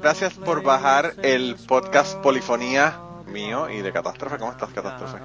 Gracias 0.00 0.34
por 0.34 0.62
bajar 0.62 1.14
el 1.22 1.56
podcast 1.56 2.18
Polifonía 2.18 3.00
mío 3.26 3.68
y 3.68 3.82
de 3.82 3.92
Catástrofe. 3.92 4.38
¿Cómo 4.38 4.52
estás, 4.52 4.70
Catástrofe? 4.70 5.18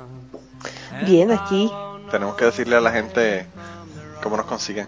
Bien, 1.05 1.32
aquí. 1.32 1.72
Tenemos 2.12 2.36
que 2.36 2.44
decirle 2.46 2.76
a 2.76 2.82
la 2.82 2.91
gente 2.91 3.48
cómo 4.22 4.38
nos 4.38 4.46
consiguen. 4.46 4.88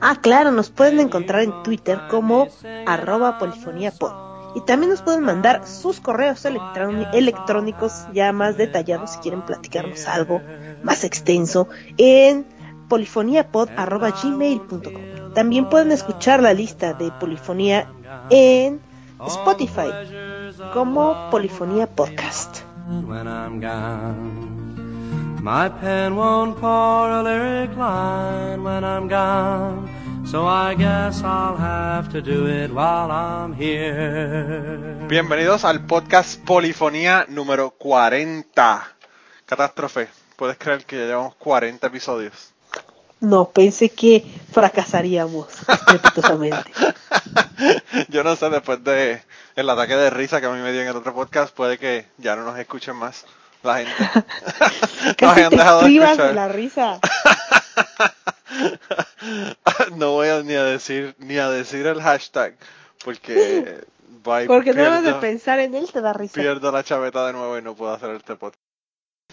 Ah, 0.00 0.16
claro, 0.20 0.50
nos 0.50 0.70
pueden 0.70 0.98
encontrar 1.00 1.42
en 1.42 1.62
Twitter 1.62 2.00
como 2.10 2.48
arroba 2.86 3.38
polifoniapod. 3.38 4.26
Y 4.54 4.62
también 4.62 4.90
nos 4.90 5.02
pueden 5.02 5.22
mandar 5.22 5.66
sus 5.66 6.00
correos 6.00 6.46
electrónicos 6.46 8.06
ya 8.14 8.32
más 8.32 8.56
detallados 8.56 9.12
si 9.12 9.18
quieren 9.18 9.42
platicarnos 9.42 10.06
algo 10.06 10.40
más 10.82 11.04
extenso 11.04 11.68
en 11.98 12.46
polifoniapod.gmail.com. 12.88 15.34
También 15.34 15.68
pueden 15.68 15.92
escuchar 15.92 16.42
la 16.42 16.54
lista 16.54 16.94
de 16.94 17.12
polifonía 17.20 17.92
en 18.30 18.80
Spotify 19.26 19.90
como 20.72 21.30
Polifonía 21.30 21.86
Podcast. 21.86 22.62
My 25.42 25.68
pen 25.80 26.16
won't 26.16 26.56
pour 26.58 27.10
a 27.10 27.22
lyric 27.22 27.76
line 27.76 28.64
when 28.64 28.84
I'm 28.84 29.08
gone. 29.08 29.88
So 30.26 30.44
I 30.44 30.74
guess 30.74 31.22
I'll 31.22 31.56
have 31.56 32.08
to 32.10 32.20
do 32.20 32.48
it 32.48 32.72
while 32.72 33.12
I'm 33.12 33.54
here. 33.54 35.06
Bienvenidos 35.08 35.64
al 35.64 35.86
podcast 35.86 36.40
Polifonía 36.44 37.26
número 37.28 37.70
40. 37.70 38.88
Catástrofe. 39.46 40.08
¿Puedes 40.34 40.58
creer 40.58 40.84
que 40.84 40.98
ya 40.98 41.04
llevamos 41.06 41.36
40 41.36 41.86
episodios? 41.86 42.55
No, 43.20 43.50
pensé 43.50 43.88
que 43.88 44.24
fracasaríamos 44.52 45.48
estrepitosamente. 45.68 46.70
Yo 48.08 48.22
no 48.22 48.36
sé, 48.36 48.50
después 48.50 48.84
de 48.84 49.22
el 49.54 49.70
ataque 49.70 49.96
de 49.96 50.10
risa 50.10 50.40
que 50.40 50.46
a 50.46 50.50
mí 50.50 50.60
me 50.60 50.72
dio 50.72 50.82
en 50.82 50.88
el 50.88 50.96
otro 50.96 51.14
podcast, 51.14 51.54
puede 51.54 51.78
que 51.78 52.06
ya 52.18 52.36
no 52.36 52.44
nos 52.44 52.58
escuchen 52.58 52.94
más 52.94 53.24
la 53.62 53.78
gente. 53.78 53.92
Casi 55.16 55.48
te 55.48 55.56
de, 55.56 56.34
la 56.34 56.48
risa. 56.48 57.00
no 59.96 60.12
voy 60.12 60.28
a 60.28 60.42
ni 60.42 60.54
a 60.54 60.64
decir 60.64 61.14
ni 61.18 61.38
a 61.38 61.48
decir 61.48 61.86
el 61.86 62.00
hashtag 62.00 62.56
porque 63.04 63.84
porque 64.22 64.72
no 64.72 64.82
debes 64.82 65.04
de 65.04 65.14
pensar 65.14 65.60
en 65.60 65.74
él 65.74 65.90
te 65.90 66.00
da 66.00 66.12
risa. 66.12 66.34
Pierdo 66.34 66.72
la 66.72 66.82
chaveta 66.82 67.26
de 67.26 67.32
nuevo 67.32 67.58
y 67.58 67.62
no 67.62 67.74
puedo 67.74 67.92
hacer 67.92 68.10
este 68.10 68.36
podcast. 68.36 68.62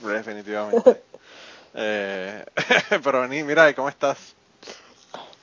Definitivamente. 0.01 1.03
Eh, 1.73 2.45
pero 3.03 3.27
ni 3.27 3.43
mira, 3.43 3.73
¿cómo 3.73 3.89
estás? 3.89 4.17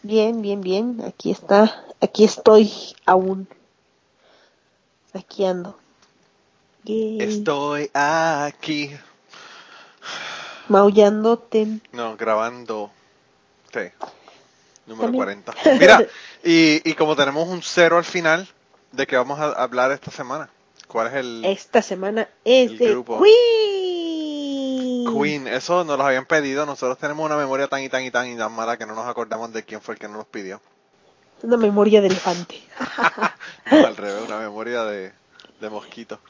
Bien, 0.02 0.40
bien, 0.40 0.60
bien. 0.60 1.02
Aquí 1.06 1.30
está, 1.30 1.84
aquí 2.00 2.24
estoy 2.24 2.72
aún. 3.04 3.48
Aquí 5.12 5.44
ando. 5.44 5.78
Estoy 6.86 7.90
aquí. 7.92 8.90
Maullándote. 10.68 11.80
No, 11.92 12.16
grabando. 12.16 12.90
Sí. 13.72 13.80
Número 14.86 15.12
40. 15.12 15.54
Mira, 15.78 16.06
y, 16.44 16.88
y 16.88 16.94
como 16.94 17.14
tenemos 17.16 17.48
un 17.48 17.62
cero 17.62 17.98
al 17.98 18.04
final, 18.04 18.48
¿de 18.92 19.06
qué 19.06 19.16
vamos 19.16 19.38
a 19.38 19.52
hablar 19.52 19.92
esta 19.92 20.10
semana? 20.10 20.48
¿Cuál 20.88 21.08
es 21.08 21.14
el. 21.14 21.44
Esta 21.44 21.82
semana 21.82 22.28
es 22.44 22.78
de 22.78 22.90
grupo? 22.90 23.22
Queen. 23.22 23.69
Queen, 25.12 25.46
eso 25.46 25.84
nos 25.84 25.98
lo 25.98 26.04
habían 26.04 26.26
pedido. 26.26 26.66
Nosotros 26.66 26.98
tenemos 26.98 27.24
una 27.24 27.36
memoria 27.36 27.68
tan 27.68 27.82
y 27.82 27.88
tan 27.88 28.02
y 28.02 28.10
tan 28.10 28.28
y 28.28 28.36
tan 28.36 28.52
mala 28.52 28.76
que 28.76 28.86
no 28.86 28.94
nos 28.94 29.06
acordamos 29.06 29.52
de 29.52 29.64
quién 29.64 29.80
fue 29.80 29.94
el 29.94 30.00
que 30.00 30.08
nos 30.08 30.18
los 30.18 30.26
pidió. 30.26 30.60
Una 31.42 31.56
memoria 31.56 32.00
de 32.00 32.08
elefante. 32.08 32.62
al 33.64 33.96
revés, 33.96 34.22
una 34.26 34.38
memoria 34.38 34.84
de, 34.84 35.12
de 35.60 35.70
mosquito. 35.70 36.20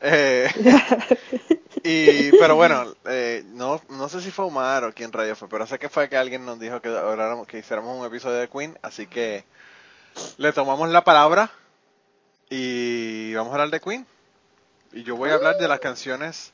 Eh, 0.00 0.48
y, 1.82 2.30
pero 2.38 2.56
bueno, 2.56 2.94
eh, 3.06 3.44
no, 3.48 3.80
no 3.88 4.08
sé 4.08 4.20
si 4.20 4.30
fue 4.30 4.44
Omar 4.44 4.84
o 4.84 4.92
quién 4.92 5.12
radio 5.12 5.34
fue, 5.34 5.48
pero 5.48 5.66
sé 5.66 5.78
que 5.78 5.88
fue 5.88 6.08
que 6.08 6.16
alguien 6.16 6.44
nos 6.44 6.58
dijo 6.58 6.80
que, 6.80 6.90
que 7.48 7.58
hiciéramos 7.58 7.98
un 7.98 8.06
episodio 8.06 8.36
de 8.36 8.48
Queen, 8.48 8.78
así 8.82 9.06
que 9.06 9.44
le 10.36 10.52
tomamos 10.52 10.88
la 10.90 11.02
palabra 11.04 11.50
y 12.48 13.34
vamos 13.34 13.50
a 13.50 13.54
hablar 13.54 13.70
de 13.70 13.80
Queen. 13.80 14.06
Y 14.92 15.02
yo 15.02 15.16
voy 15.16 15.30
a 15.30 15.34
hablar 15.34 15.58
de 15.58 15.68
las 15.68 15.80
canciones 15.80 16.52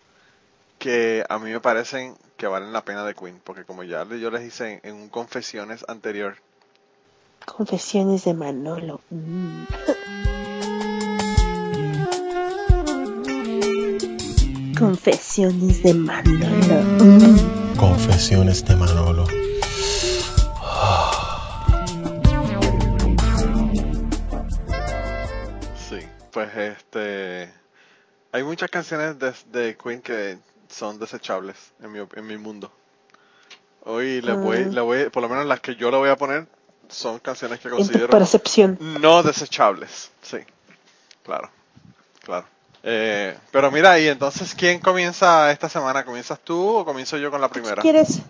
que 0.78 1.24
a 1.28 1.38
mí 1.38 1.50
me 1.50 1.60
parecen 1.60 2.16
que 2.36 2.46
valen 2.46 2.72
la 2.72 2.84
pena 2.84 3.04
de 3.04 3.14
Queen, 3.14 3.40
porque 3.42 3.64
como 3.64 3.82
ya 3.84 4.04
yo 4.04 4.30
les 4.30 4.42
hice 4.44 4.80
en, 4.82 4.94
un 4.94 5.08
confesiones 5.08 5.84
anterior. 5.88 6.36
Confesiones 7.44 8.24
de 8.24 8.34
Manolo. 8.34 9.00
Mm. 9.10 9.64
Confesiones 14.78 15.82
de 15.82 15.94
Manolo. 15.94 16.82
Mm. 17.04 17.76
Confesiones 17.76 18.64
de 18.64 18.76
Manolo. 18.76 19.26
Sí, 25.76 26.00
pues 26.32 26.56
este. 26.56 27.52
Hay 28.32 28.42
muchas 28.42 28.68
canciones 28.68 29.16
de, 29.52 29.76
Queen 29.76 30.02
que 30.02 30.38
son 30.74 30.98
desechables 30.98 31.56
en 31.80 31.92
mi, 31.92 31.98
en 31.98 32.26
mi 32.26 32.36
mundo. 32.36 32.70
Hoy 33.84 34.20
le 34.20 34.32
voy, 34.32 34.64
mm. 34.64 34.70
le 34.72 34.80
voy, 34.80 35.08
por 35.10 35.22
lo 35.22 35.28
menos 35.28 35.46
las 35.46 35.60
que 35.60 35.76
yo 35.76 35.90
le 35.90 35.98
voy 35.98 36.08
a 36.08 36.16
poner 36.16 36.46
son 36.88 37.18
canciones 37.18 37.60
que 37.60 37.70
considero. 37.70 38.08
percepción. 38.08 38.78
No 38.80 39.22
desechables, 39.22 40.10
sí. 40.22 40.38
Claro, 41.22 41.50
claro. 42.22 42.46
Eh, 42.82 43.36
pero 43.50 43.70
mira, 43.70 43.98
y 43.98 44.08
entonces, 44.08 44.54
¿quién 44.54 44.80
comienza 44.80 45.50
esta 45.50 45.68
semana? 45.68 46.04
¿Comienzas 46.04 46.40
tú 46.40 46.76
o 46.76 46.84
comienzo 46.84 47.16
yo 47.16 47.30
con 47.30 47.40
la 47.40 47.48
primera? 47.48 47.76
Si 47.76 47.82
quieres, 47.82 48.20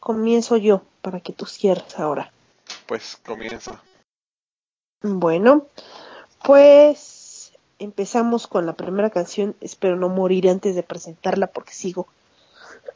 comienzo 0.00 0.56
yo 0.56 0.82
para 1.00 1.20
que 1.20 1.32
tú 1.32 1.46
cierres 1.46 1.96
ahora. 1.98 2.32
Pues 2.86 3.18
comienza. 3.24 3.80
Bueno, 5.02 5.66
pues 6.42 7.19
empezamos 7.80 8.46
con 8.46 8.66
la 8.66 8.74
primera 8.74 9.10
canción. 9.10 9.56
Espero 9.60 9.96
no 9.96 10.08
morir 10.08 10.48
antes 10.48 10.76
de 10.76 10.82
presentarla 10.82 11.48
porque 11.48 11.72
sigo, 11.72 12.06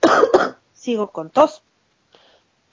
sigo 0.75 1.11
con 1.11 1.31
tos. 1.31 1.62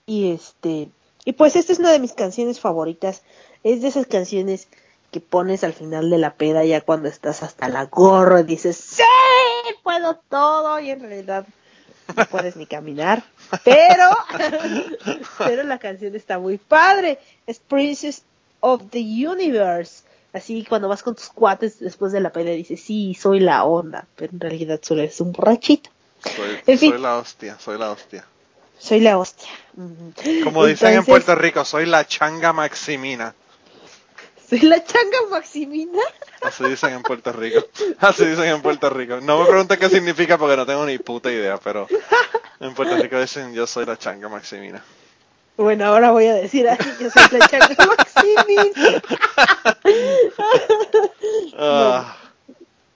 Y 0.06 0.32
este, 0.32 0.90
y 1.26 1.34
pues 1.34 1.56
esta 1.56 1.74
es 1.74 1.80
una 1.80 1.92
de 1.92 2.00
mis 2.00 2.14
canciones 2.14 2.60
favoritas. 2.60 3.24
Es 3.64 3.82
de 3.82 3.88
esas 3.88 4.06
canciones 4.06 4.68
que 5.12 5.20
pones 5.20 5.64
al 5.64 5.74
final 5.74 6.10
de 6.10 6.18
la 6.18 6.36
peda 6.36 6.64
ya 6.64 6.82
cuando 6.82 7.10
estás 7.10 7.44
hasta 7.44 7.68
la 7.70 7.86
gorra 7.86 8.42
y 8.42 8.44
dices, 8.44 8.78
sí, 8.78 9.04
puedo 9.84 10.16
todo 10.30 10.80
y 10.80 10.90
en 10.90 11.02
realidad 11.02 11.46
no 12.16 12.26
puedes 12.26 12.56
ni 12.56 12.66
caminar. 12.66 13.24
Pero, 13.64 14.10
pero 15.38 15.64
la 15.64 15.80
canción 15.80 16.16
está 16.16 16.40
muy 16.40 16.58
padre. 16.58 17.20
Es 17.48 17.60
Princess 17.60 18.24
of 18.60 18.84
the 18.90 19.00
Universe. 19.00 20.04
Así 20.34 20.66
cuando 20.68 20.88
vas 20.88 21.04
con 21.04 21.16
tus 21.16 21.28
cuates 21.28 21.80
después 21.80 22.12
de 22.12 22.22
la 22.22 22.32
peda 22.32 22.52
dices, 22.52 22.82
sí, 22.82 23.14
soy 23.14 23.40
la 23.40 23.66
onda, 23.66 24.08
pero 24.16 24.32
en 24.32 24.40
realidad 24.40 24.80
solo 24.82 25.02
eres 25.02 25.20
un 25.20 25.34
borrachito. 25.34 25.90
Soy, 26.24 26.78
soy 26.78 26.98
la 27.00 27.18
hostia, 27.18 27.58
soy 27.60 27.78
la 27.78 27.92
hostia. 27.92 28.26
Soy 28.80 29.00
la 29.00 29.18
hostia. 29.18 29.50
Como 30.44 30.66
dicen 30.66 30.94
en 30.94 31.06
Puerto 31.06 31.36
Rico, 31.36 31.66
soy 31.66 31.86
la 31.86 32.06
changa 32.08 32.54
maximina. 32.54 33.36
Soy 34.52 34.60
la 34.60 34.84
changa 34.84 35.18
Maximina. 35.30 36.02
Así 36.42 36.66
dicen 36.66 36.92
en 36.92 37.04
Puerto 37.04 37.32
Rico. 37.32 37.66
Así 38.00 38.26
dicen 38.26 38.46
en 38.46 38.62
Puerto 38.62 38.90
Rico. 38.90 39.22
No 39.22 39.40
me 39.40 39.46
preguntes 39.46 39.78
qué 39.78 39.88
significa 39.88 40.38
porque 40.38 40.58
no 40.58 40.66
tengo 40.66 40.86
ni 40.86 40.98
puta 40.98 41.32
idea, 41.32 41.58
pero 41.58 41.88
en 42.60 42.74
Puerto 42.74 42.98
Rico 42.98 43.18
dicen 43.18 43.54
yo 43.54 43.66
soy 43.66 43.86
la 43.86 43.98
changa 43.98 44.28
Maximina. 44.28 44.84
Bueno, 45.62 45.86
ahora 45.86 46.10
voy 46.10 46.26
a 46.26 46.34
decir 46.34 46.68
así, 46.68 46.90
yo 47.00 47.12
soy 47.12 47.38
la 47.38 47.48
changa 47.48 47.76
Maximina. 47.86 49.02
Ah. 51.58 52.18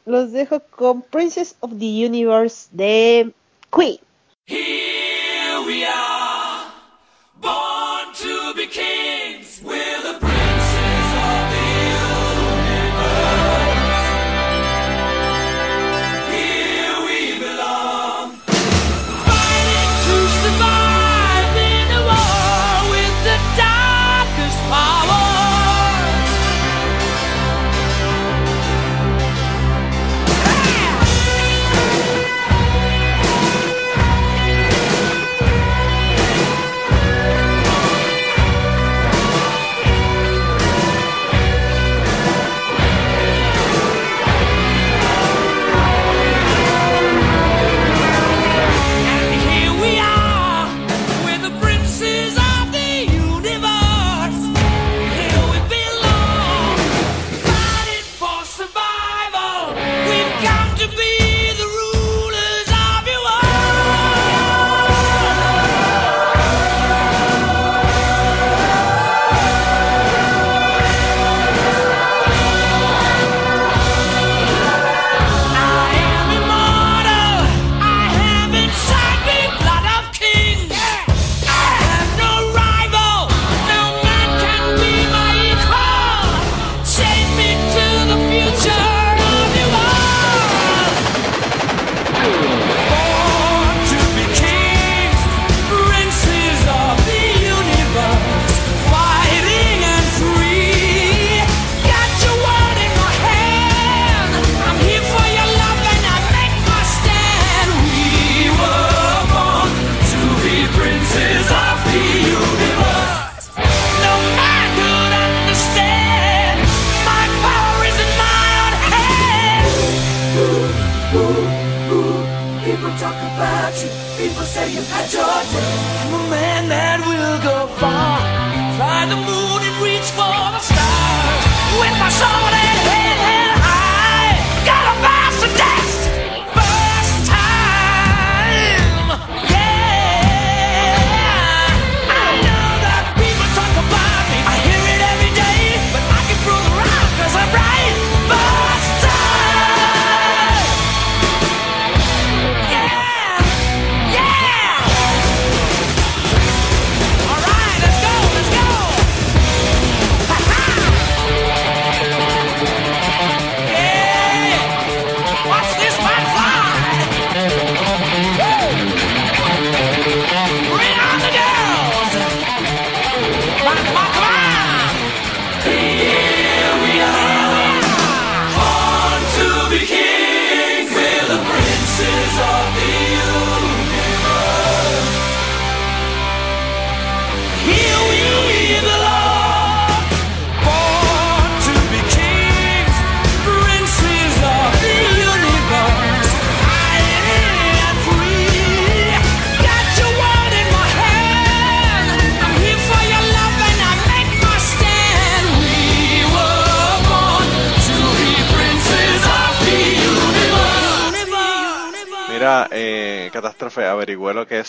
los 0.06 0.32
dejo 0.32 0.60
con 0.72 1.04
Princess 1.04 1.56
of 1.60 1.78
the 1.78 2.06
Universe 2.06 2.68
de 2.72 3.32
Queen. 3.72 4.00
Here 4.48 5.62
we 5.68 5.86
are, 5.86 6.72
born 7.40 8.14
to 8.16 8.54
be 8.56 8.66
kings 8.68 9.15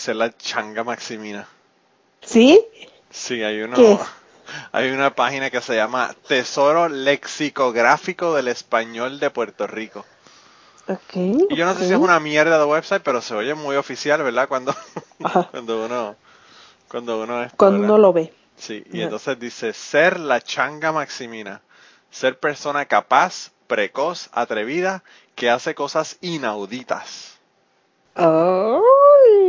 ser 0.07 0.15
la 0.15 0.31
changa 0.37 0.85
maximina. 0.85 1.45
¿Sí? 2.21 2.65
Sí, 3.09 3.43
hay 3.43 3.61
uno, 3.61 3.75
¿Qué 3.75 3.91
es? 3.91 3.99
hay 4.71 4.89
una 4.91 5.13
página 5.13 5.49
que 5.49 5.59
se 5.59 5.75
llama 5.75 6.15
Tesoro 6.29 6.87
Lexicográfico 6.87 8.33
del 8.33 8.47
Español 8.47 9.19
de 9.19 9.29
Puerto 9.31 9.67
Rico. 9.67 10.05
Ok. 10.87 11.15
Y 11.49 11.55
yo 11.57 11.65
no 11.65 11.73
sé 11.73 11.87
si 11.87 11.91
es 11.91 11.99
una 11.99 12.21
mierda 12.21 12.57
de 12.57 12.63
website, 12.63 13.01
pero 13.03 13.21
se 13.21 13.35
oye 13.35 13.53
muy 13.53 13.75
oficial, 13.75 14.23
¿verdad? 14.23 14.47
Cuando, 14.47 14.73
cuando 15.51 15.85
uno, 15.85 16.15
cuando 16.87 17.21
uno 17.21 17.43
esto, 17.43 17.57
Cuando 17.57 17.79
¿verdad? 17.81 17.95
uno 17.95 18.01
lo 18.01 18.13
ve. 18.13 18.33
Sí, 18.55 18.85
y 18.93 18.99
Ajá. 18.99 19.03
entonces 19.03 19.37
dice, 19.39 19.73
ser 19.73 20.21
la 20.21 20.39
changa 20.39 20.93
maximina, 20.93 21.61
ser 22.11 22.39
persona 22.39 22.85
capaz, 22.85 23.51
precoz, 23.67 24.29
atrevida, 24.31 25.03
que 25.35 25.49
hace 25.49 25.75
cosas 25.75 26.17
inauditas. 26.21 27.33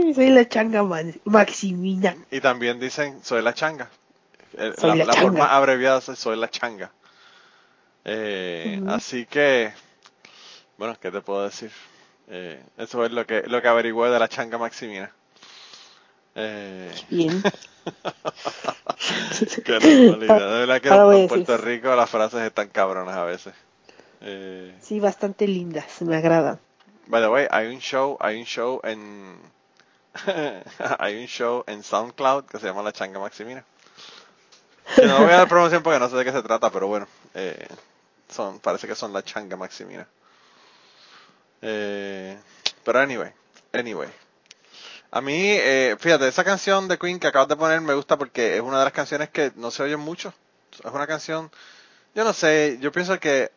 Ay, 0.09 0.15
soy 0.15 0.31
la 0.31 0.49
changa 0.49 0.83
ma- 0.83 1.03
Maximina. 1.25 2.17
Y 2.31 2.41
también 2.41 2.81
dicen, 2.81 3.23
soy 3.25 3.43
la 3.43 3.55
changa. 3.55 3.91
Soy 4.77 4.95
la, 4.97 4.97
la 4.97 5.05
la 5.05 5.15
changa. 5.15 5.23
forma 5.23 5.57
abreviada 5.57 5.99
es 5.99 6.19
soy 6.19 6.37
la 6.37 6.51
changa. 6.51 6.91
Eh. 8.05 8.81
Así 8.87 9.27
que, 9.27 9.73
bueno, 10.79 10.97
¿qué 11.01 11.11
te 11.11 11.21
puedo 11.21 11.45
decir? 11.45 11.71
Eh, 12.29 12.63
eso 12.77 13.05
es 13.05 13.13
lo 13.13 13.27
que, 13.27 13.43
lo 13.47 13.61
que 13.63 13.69
averigüé 13.69 14.11
de 14.11 14.19
la 14.19 14.29
changa 14.29 14.59
maximina. 14.59 15.13
Eh, 16.35 17.05
Bien. 17.11 17.43
qué 19.65 19.73
normalidad. 19.81 20.39
De 20.39 20.67
verdad 20.67 20.81
que 20.81 20.89
en 20.89 21.29
decir. 21.29 21.29
Puerto 21.29 21.57
Rico 21.59 21.95
las 21.97 22.11
frases 22.11 22.41
están 22.43 22.69
cabronas 22.69 23.17
a 23.17 23.25
veces. 23.25 23.55
Eh, 24.21 24.75
Sí, 24.81 25.01
bastante 25.01 25.47
lindas. 25.49 26.03
Me 26.03 26.17
agradan. 26.17 26.61
By 27.07 27.23
the 27.23 27.29
way, 27.29 27.47
hay 27.51 27.69
un 27.69 27.81
show, 27.81 28.17
hay 28.21 28.39
un 28.39 28.45
show 28.47 28.81
en 28.85 29.39
hay 30.99 31.21
un 31.21 31.27
show 31.27 31.65
en 31.67 31.83
SoundCloud 31.83 32.45
que 32.45 32.59
se 32.59 32.67
llama 32.67 32.83
La 32.83 32.93
Changa 32.93 33.19
Maximina. 33.19 33.65
No 35.05 35.19
voy 35.19 35.33
a 35.33 35.39
dar 35.39 35.49
promoción 35.49 35.83
porque 35.83 35.99
no 35.99 36.09
sé 36.09 36.17
de 36.17 36.25
qué 36.25 36.33
se 36.33 36.43
trata, 36.43 36.71
pero 36.71 36.87
bueno, 36.87 37.07
eh, 37.35 37.69
son, 38.29 38.59
parece 38.59 38.87
que 38.87 38.95
son 38.95 39.13
La 39.13 39.23
Changa 39.23 39.57
Maximina. 39.57 40.07
Eh, 41.61 42.39
pero 42.85 43.01
anyway, 43.01 43.33
anyway. 43.73 44.09
A 45.11 45.21
mí, 45.21 45.35
eh, 45.43 45.97
fíjate, 45.99 46.29
esa 46.29 46.45
canción 46.45 46.89
de 46.89 46.99
Queen 46.99 47.19
que 47.19 47.27
acabas 47.27 47.49
de 47.49 47.57
poner 47.57 47.81
me 47.81 47.95
gusta 47.95 48.17
porque 48.17 48.57
es 48.57 48.61
una 48.61 48.79
de 48.79 48.85
las 48.85 48.93
canciones 48.93 49.31
que 49.31 49.53
no 49.57 49.71
se 49.71 49.83
oyen 49.83 50.01
mucho. 50.01 50.33
Es 50.73 50.93
una 50.93 51.07
canción, 51.07 51.51
yo 52.15 52.25
no 52.25 52.33
sé, 52.33 52.79
yo 52.81 52.93
pienso 52.93 53.19
que 53.19 53.51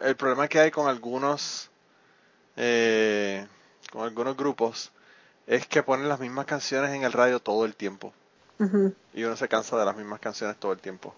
el 0.00 0.16
problema 0.16 0.48
que 0.48 0.60
hay 0.60 0.70
con 0.70 0.88
algunos 0.88 1.70
eh, 2.56 3.46
con 3.90 4.02
algunos 4.02 4.36
grupos 4.36 4.90
es 5.48 5.66
que 5.66 5.82
ponen 5.82 6.08
las 6.08 6.20
mismas 6.20 6.46
canciones 6.46 6.92
en 6.92 7.02
el 7.02 7.12
radio 7.12 7.40
todo 7.40 7.64
el 7.64 7.74
tiempo 7.74 8.12
y 9.14 9.24
uno 9.24 9.36
se 9.36 9.48
cansa 9.48 9.78
de 9.78 9.84
las 9.84 9.96
mismas 9.96 10.20
canciones 10.20 10.56
todo 10.58 10.72
el 10.72 10.80
tiempo. 10.80 11.14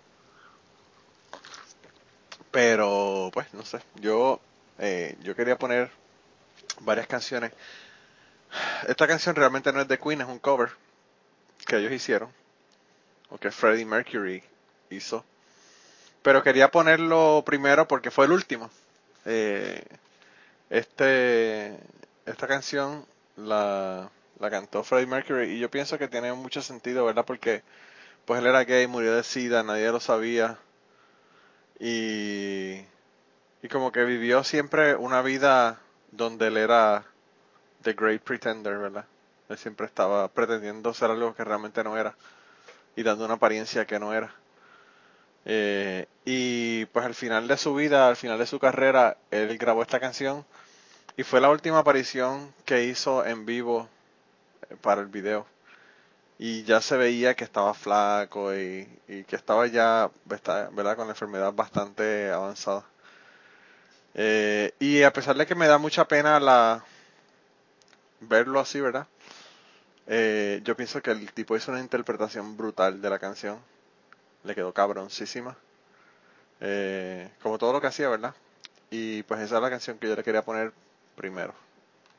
Pero, 2.50 3.30
pues, 3.32 3.52
no 3.54 3.64
sé, 3.64 3.80
yo 3.96 4.40
eh, 4.78 5.16
yo 5.22 5.34
quería 5.34 5.58
poner 5.58 5.90
varias 6.80 7.06
canciones. 7.06 7.52
Esta 8.86 9.06
canción 9.06 9.36
realmente 9.36 9.72
no 9.72 9.80
es 9.80 9.88
de 9.88 9.98
Queen, 9.98 10.20
es 10.20 10.26
un 10.26 10.38
cover 10.38 10.70
que 11.66 11.76
ellos 11.76 11.92
hicieron, 11.92 12.30
o 13.30 13.38
que 13.38 13.50
Freddie 13.50 13.84
Mercury 13.84 14.42
hizo. 14.90 15.24
Pero 16.22 16.42
quería 16.42 16.70
ponerlo 16.70 17.42
primero 17.46 17.88
porque 17.88 18.10
fue 18.10 18.26
el 18.26 18.32
último. 18.32 18.70
Eh, 19.24 19.82
este, 20.68 21.78
esta 22.26 22.46
canción 22.46 23.04
la, 23.36 24.10
la 24.40 24.50
cantó 24.50 24.82
Freddie 24.82 25.06
Mercury 25.06 25.52
y 25.52 25.58
yo 25.58 25.70
pienso 25.70 25.98
que 25.98 26.08
tiene 26.08 26.32
mucho 26.32 26.62
sentido, 26.62 27.04
¿verdad? 27.04 27.24
Porque 27.24 27.62
pues 28.24 28.40
él 28.40 28.46
era 28.46 28.64
gay, 28.64 28.86
murió 28.86 29.14
de 29.14 29.22
sida, 29.22 29.62
nadie 29.62 29.92
lo 29.92 30.00
sabía 30.00 30.58
y, 31.78 32.84
y 33.62 33.68
como 33.70 33.92
que 33.92 34.04
vivió 34.04 34.42
siempre 34.42 34.96
una 34.96 35.22
vida 35.22 35.80
donde 36.10 36.48
él 36.48 36.56
era 36.56 37.04
the 37.82 37.92
great 37.92 38.22
pretender, 38.22 38.78
¿verdad? 38.78 39.04
Él 39.48 39.58
siempre 39.58 39.86
estaba 39.86 40.28
pretendiendo 40.28 40.94
ser 40.94 41.10
algo 41.10 41.34
que 41.34 41.44
realmente 41.44 41.84
no 41.84 41.98
era 41.98 42.14
y 42.96 43.02
dando 43.02 43.24
una 43.26 43.34
apariencia 43.34 43.86
que 43.86 43.98
no 43.98 44.14
era. 44.14 44.34
Eh, 45.44 46.06
y 46.24 46.86
pues 46.86 47.04
al 47.04 47.14
final 47.14 47.48
de 47.48 47.56
su 47.56 47.74
vida, 47.74 48.08
al 48.08 48.16
final 48.16 48.38
de 48.38 48.46
su 48.46 48.58
carrera, 48.58 49.16
él 49.30 49.56
grabó 49.58 49.82
esta 49.82 50.00
canción 50.00 50.44
y 51.16 51.24
fue 51.24 51.40
la 51.40 51.50
última 51.50 51.78
aparición 51.78 52.54
que 52.64 52.84
hizo 52.84 53.24
en 53.24 53.44
vivo 53.46 53.88
para 54.80 55.00
el 55.00 55.08
video. 55.08 55.46
Y 56.38 56.62
ya 56.64 56.80
se 56.80 56.96
veía 56.96 57.34
que 57.34 57.44
estaba 57.44 57.74
flaco 57.74 58.54
y, 58.54 58.88
y 59.08 59.24
que 59.24 59.36
estaba 59.36 59.66
ya, 59.66 60.10
¿verdad? 60.24 60.96
Con 60.96 61.06
la 61.06 61.12
enfermedad 61.12 61.52
bastante 61.52 62.30
avanzada. 62.30 62.84
Eh, 64.14 64.72
y 64.78 65.02
a 65.02 65.12
pesar 65.12 65.36
de 65.36 65.46
que 65.46 65.54
me 65.54 65.68
da 65.68 65.78
mucha 65.78 66.06
pena 66.06 66.40
la 66.40 66.84
verlo 68.20 68.60
así, 68.60 68.80
¿verdad? 68.80 69.06
Eh, 70.06 70.60
yo 70.64 70.76
pienso 70.76 71.00
que 71.02 71.10
el 71.12 71.32
tipo 71.32 71.56
hizo 71.56 71.70
una 71.70 71.80
interpretación 71.80 72.56
brutal 72.56 73.00
de 73.00 73.10
la 73.10 73.18
canción. 73.18 73.58
Le 74.44 74.54
quedó 74.54 74.72
cabroncísima. 74.72 75.56
Eh, 76.60 77.30
como 77.42 77.58
todo 77.58 77.72
lo 77.72 77.80
que 77.80 77.86
hacía, 77.86 78.08
¿verdad? 78.08 78.34
Y 78.90 79.22
pues 79.24 79.40
esa 79.40 79.56
es 79.56 79.62
la 79.62 79.70
canción 79.70 79.98
que 79.98 80.08
yo 80.08 80.16
le 80.16 80.24
quería 80.24 80.42
poner 80.42 80.72
primero. 81.16 81.54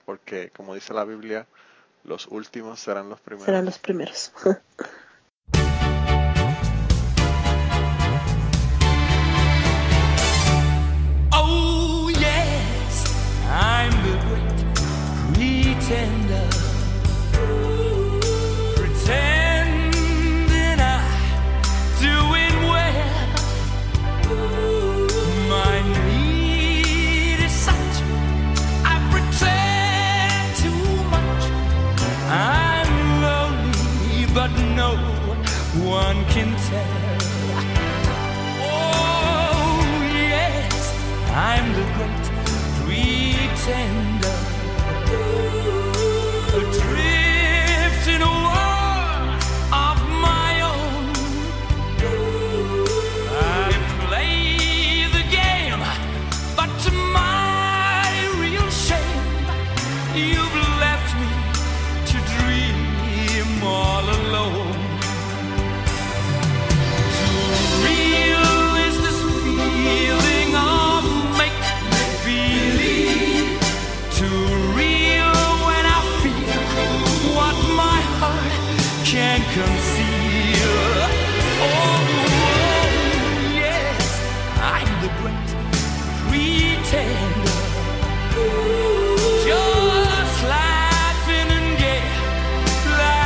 Porque, 0.05 0.51
como 0.51 0.73
dice 0.73 0.93
la 0.93 1.03
Biblia, 1.03 1.45
los 2.03 2.27
últimos 2.27 2.79
serán 2.79 3.09
los 3.09 3.19
primeros. 3.19 3.45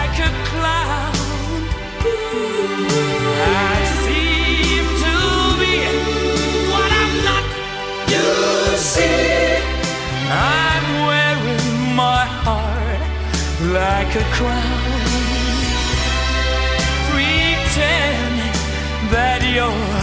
like 0.05 0.19
a 0.19 0.31
clown. 0.49 1.15
I 3.41 3.77
seem 4.03 4.85
to 5.03 5.15
be 5.61 5.77
what 6.71 6.89
I'm 7.01 7.13
not. 7.27 7.45
You 8.13 8.27
see, 8.77 9.57
I'm 10.29 10.87
wearing 11.09 11.95
my 11.95 12.23
heart 12.45 13.01
like 13.73 14.11
a 14.15 14.25
crown. 14.35 15.01
Pretend 17.09 18.35
that 19.11 19.41
you're 19.55 19.94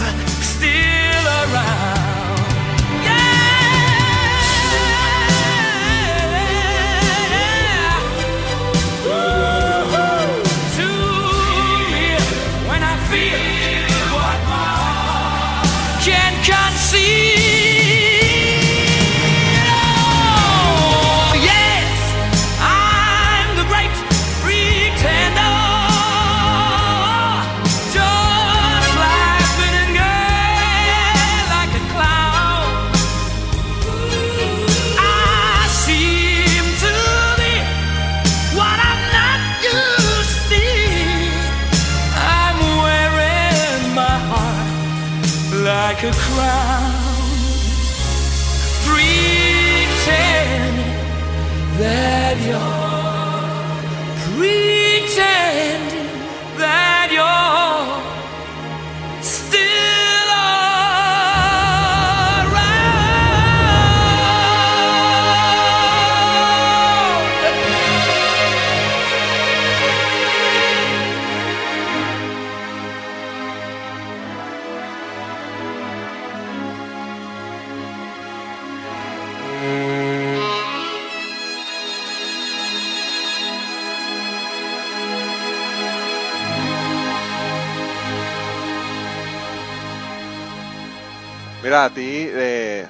Mira, 91.73 91.85
a 91.85 91.89
ti, 91.89 92.27
eh, 92.29 92.85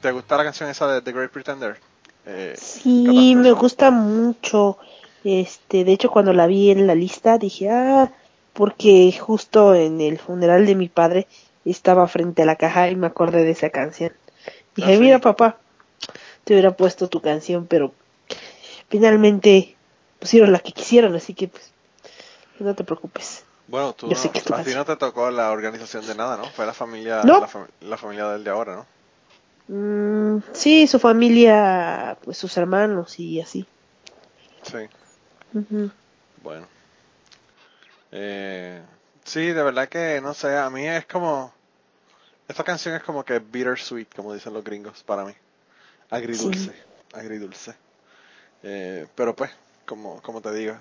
¿te 0.00 0.12
gusta 0.12 0.36
la 0.36 0.44
canción 0.44 0.70
esa 0.70 0.86
de 0.86 1.02
The 1.02 1.10
Great 1.10 1.32
Pretender? 1.32 1.80
Eh, 2.26 2.54
Sí, 2.56 3.34
me 3.34 3.50
gusta 3.50 3.90
mucho. 3.90 4.78
Este, 5.24 5.82
de 5.82 5.92
hecho, 5.94 6.12
cuando 6.12 6.32
la 6.32 6.46
vi 6.46 6.70
en 6.70 6.86
la 6.86 6.94
lista 6.94 7.38
dije, 7.38 7.70
ah, 7.70 8.12
porque 8.52 9.12
justo 9.20 9.74
en 9.74 10.00
el 10.00 10.20
funeral 10.20 10.64
de 10.64 10.76
mi 10.76 10.88
padre 10.88 11.26
estaba 11.64 12.06
frente 12.06 12.42
a 12.42 12.46
la 12.46 12.54
caja 12.54 12.88
y 12.88 12.94
me 12.94 13.08
acordé 13.08 13.42
de 13.42 13.50
esa 13.50 13.70
canción. 13.70 14.12
Dije, 14.76 14.92
Ah, 14.92 14.96
sí. 14.96 15.00
mira, 15.02 15.18
papá, 15.18 15.58
te 16.44 16.52
hubiera 16.52 16.70
puesto 16.70 17.08
tu 17.08 17.20
canción, 17.20 17.66
pero 17.66 17.94
finalmente 18.90 19.74
pusieron 20.20 20.52
la 20.52 20.60
que 20.60 20.70
quisieron, 20.70 21.16
así 21.16 21.34
que 21.34 21.48
pues, 21.48 21.72
no 22.60 22.76
te 22.76 22.84
preocupes. 22.84 23.42
Bueno, 23.66 23.94
tú 23.94 24.08
no- 24.14 24.32
que 24.32 24.40
a 24.54 24.62
ti 24.62 24.74
no 24.74 24.84
te 24.84 24.96
tocó 24.96 25.30
la 25.30 25.50
organización 25.50 26.06
de 26.06 26.14
nada, 26.14 26.36
¿no? 26.36 26.44
Fue 26.50 26.66
la 26.66 26.74
familia, 26.74 27.24
No. 27.24 27.40
la, 27.40 27.48
fam- 27.48 27.68
la 27.80 27.96
familia 27.96 28.28
del 28.28 28.44
de 28.44 28.50
ahora, 28.50 28.76
¿no? 28.76 28.86
Mm, 29.68 30.42
sí, 30.52 30.86
su 30.86 30.98
familia, 30.98 32.16
pues 32.22 32.38
sus 32.38 32.56
hermanos 32.56 33.18
y 33.18 33.40
así. 33.40 33.66
Sí, 34.62 34.88
bueno. 36.42 36.66
Eh, 38.10 38.82
sí, 39.24 39.40
de 39.52 39.62
verdad 39.62 39.88
que, 39.88 40.20
no 40.20 40.34
sé, 40.34 40.56
a 40.56 40.70
mí 40.70 40.86
es 40.86 41.06
como... 41.06 41.52
Esta 42.48 42.64
canción 42.64 42.94
es 42.96 43.02
como 43.02 43.24
que 43.24 43.38
bittersweet, 43.40 44.08
como 44.14 44.34
dicen 44.34 44.54
los 44.54 44.64
gringos, 44.64 45.02
para 45.04 45.24
mí. 45.24 45.34
Agridulce, 46.10 46.74
agridulce. 47.14 47.74
Eh, 48.62 49.06
pero 49.16 49.34
pues, 49.36 49.52
como, 49.86 50.20
como 50.22 50.40
te 50.42 50.52
digo, 50.52 50.76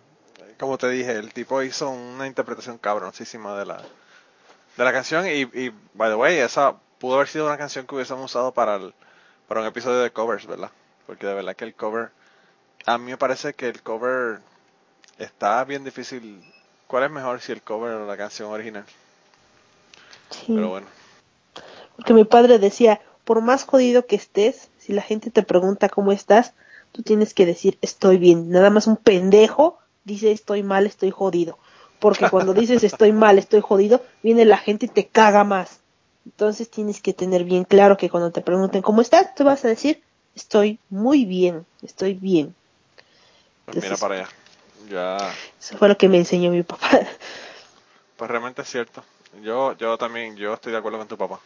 como 0.57 0.77
te 0.77 0.89
dije, 0.89 1.12
el 1.12 1.33
tipo 1.33 1.62
hizo 1.62 1.89
una 1.89 2.27
interpretación 2.27 2.77
cabroncísima 2.77 3.57
de 3.57 3.65
la, 3.65 3.81
de 4.77 4.83
la 4.83 4.91
canción 4.91 5.25
y, 5.27 5.41
y, 5.41 5.72
by 5.93 6.10
the 6.10 6.15
way, 6.15 6.38
esa 6.38 6.75
pudo 7.00 7.15
haber 7.15 7.27
sido 7.27 7.45
una 7.45 7.57
canción 7.57 7.86
que 7.86 7.95
hubiésemos 7.95 8.31
usado 8.31 8.53
para, 8.53 8.75
el, 8.75 8.93
para 9.48 9.60
un 9.60 9.67
episodio 9.67 10.00
de 10.00 10.12
covers, 10.12 10.45
¿verdad? 10.48 10.72
Porque 11.05 11.27
de 11.27 11.33
verdad 11.33 11.55
que 11.55 11.65
el 11.65 11.75
cover, 11.75 12.12
a 12.86 12.98
mí 12.98 13.12
me 13.12 13.17
parece 13.17 13.53
que 13.53 13.67
el 13.67 13.81
cover 13.81 14.39
está 15.17 15.63
bien 15.65 15.83
difícil. 15.83 16.41
¿Cuál 16.88 17.03
es 17.03 17.12
mejor 17.12 17.41
si 17.41 17.51
el 17.51 17.62
cover 17.62 17.93
o 17.95 18.07
la 18.07 18.15
canción 18.15 18.51
original? 18.51 18.86
Sí. 20.29 20.45
Pero 20.48 20.69
bueno, 20.69 20.88
Porque 21.98 22.13
mi 22.13 22.24
padre 22.24 22.57
decía, 22.57 23.01
por 23.25 23.41
más 23.41 23.65
jodido 23.65 24.05
que 24.05 24.15
estés, 24.15 24.69
si 24.77 24.93
la 24.93 25.01
gente 25.01 25.29
te 25.29 25.43
pregunta 25.43 25.89
cómo 25.89 26.12
estás, 26.12 26.53
tú 26.93 27.03
tienes 27.03 27.33
que 27.33 27.45
decir 27.45 27.77
estoy 27.81 28.17
bien. 28.17 28.50
Nada 28.50 28.69
más 28.69 28.88
un 28.88 28.95
pendejo 28.98 29.77
dice 30.03 30.31
estoy 30.31 30.63
mal, 30.63 30.86
estoy 30.86 31.12
jodido. 31.12 31.57
Porque 32.00 32.29
cuando 32.29 32.53
dices 32.53 32.83
estoy 32.83 33.13
mal, 33.13 33.38
estoy 33.38 33.62
jodido, 33.62 34.01
viene 34.22 34.45
la 34.45 34.57
gente 34.57 34.88
y 34.88 34.89
te 34.89 35.07
caga 35.07 35.43
más. 35.43 35.79
Entonces 36.25 36.69
tienes 36.69 37.01
que 37.01 37.13
tener 37.13 37.43
bien 37.43 37.63
claro 37.63 37.98
que 37.98 38.10
cuando 38.10 38.31
te 38.31 38.41
pregunten 38.41 38.81
cómo 38.81 39.01
estás, 39.01 39.33
tú 39.36 39.43
vas 39.43 39.63
a 39.63 39.69
decir 39.69 40.03
estoy 40.36 40.79
muy 40.89 41.25
bien, 41.25 41.65
estoy 41.81 42.13
bien. 42.13 42.55
pues 43.65 43.77
mira 43.77 43.98
para 43.98 44.15
allá. 44.15 44.29
Ya, 44.89 45.33
Eso 45.60 45.77
fue 45.77 45.88
lo 45.88 45.98
que 45.98 46.10
me 46.10 46.17
enseñó 46.17 46.51
mi 46.51 46.63
papá. 46.63 46.89
pues 48.17 48.29
realmente 48.29 48.62
es 48.63 48.69
cierto. 48.69 49.03
Yo, 49.41 49.77
yo 49.77 49.98
también, 49.98 50.36
yo 50.36 50.53
estoy 50.53 50.72
de 50.74 50.77
acuerdo 50.77 50.98
con 50.98 51.07
tu 51.07 51.17
papá. 51.17 51.39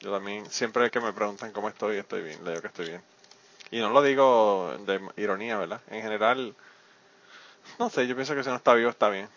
Yo 0.00 0.12
también, 0.12 0.48
siempre 0.50 0.90
que 0.90 1.00
me 1.00 1.12
preguntan 1.12 1.52
cómo 1.52 1.68
estoy, 1.68 1.98
estoy 1.98 2.22
bien, 2.22 2.42
le 2.44 2.50
digo 2.50 2.62
que 2.62 2.68
estoy 2.68 2.86
bien. 2.86 3.02
Y 3.70 3.78
no 3.80 3.90
lo 3.90 4.02
digo 4.02 4.76
de 4.86 5.00
ironía, 5.16 5.58
¿verdad? 5.58 5.80
En 5.90 6.02
general, 6.02 6.54
no 7.78 7.90
sé, 7.90 8.06
yo 8.06 8.14
pienso 8.14 8.34
que 8.34 8.42
si 8.42 8.48
uno 8.48 8.56
está 8.58 8.74
vivo 8.74 8.90
está 8.90 9.08
bien. 9.08 9.28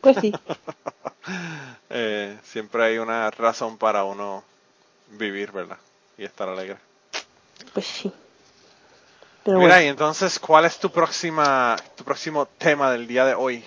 Pues 0.00 0.16
sí, 0.20 0.32
Eh, 1.90 2.38
siempre 2.44 2.84
hay 2.84 2.98
una 2.98 3.30
razón 3.30 3.78
para 3.78 4.04
uno 4.04 4.44
vivir, 5.10 5.50
¿verdad? 5.52 5.78
Y 6.18 6.24
estar 6.24 6.48
alegre. 6.48 6.78
pues 7.72 7.86
sí. 7.86 8.12
Pero 9.44 9.58
Mira, 9.58 9.76
bueno. 9.76 9.86
y 9.86 9.88
entonces, 9.88 10.38
¿cuál 10.38 10.64
es 10.64 10.78
tu 10.78 10.90
próxima, 10.90 11.76
tu 11.96 12.04
próximo 12.04 12.46
tema 12.46 12.90
del 12.92 13.06
día 13.06 13.24
de 13.24 13.34
hoy? 13.34 13.64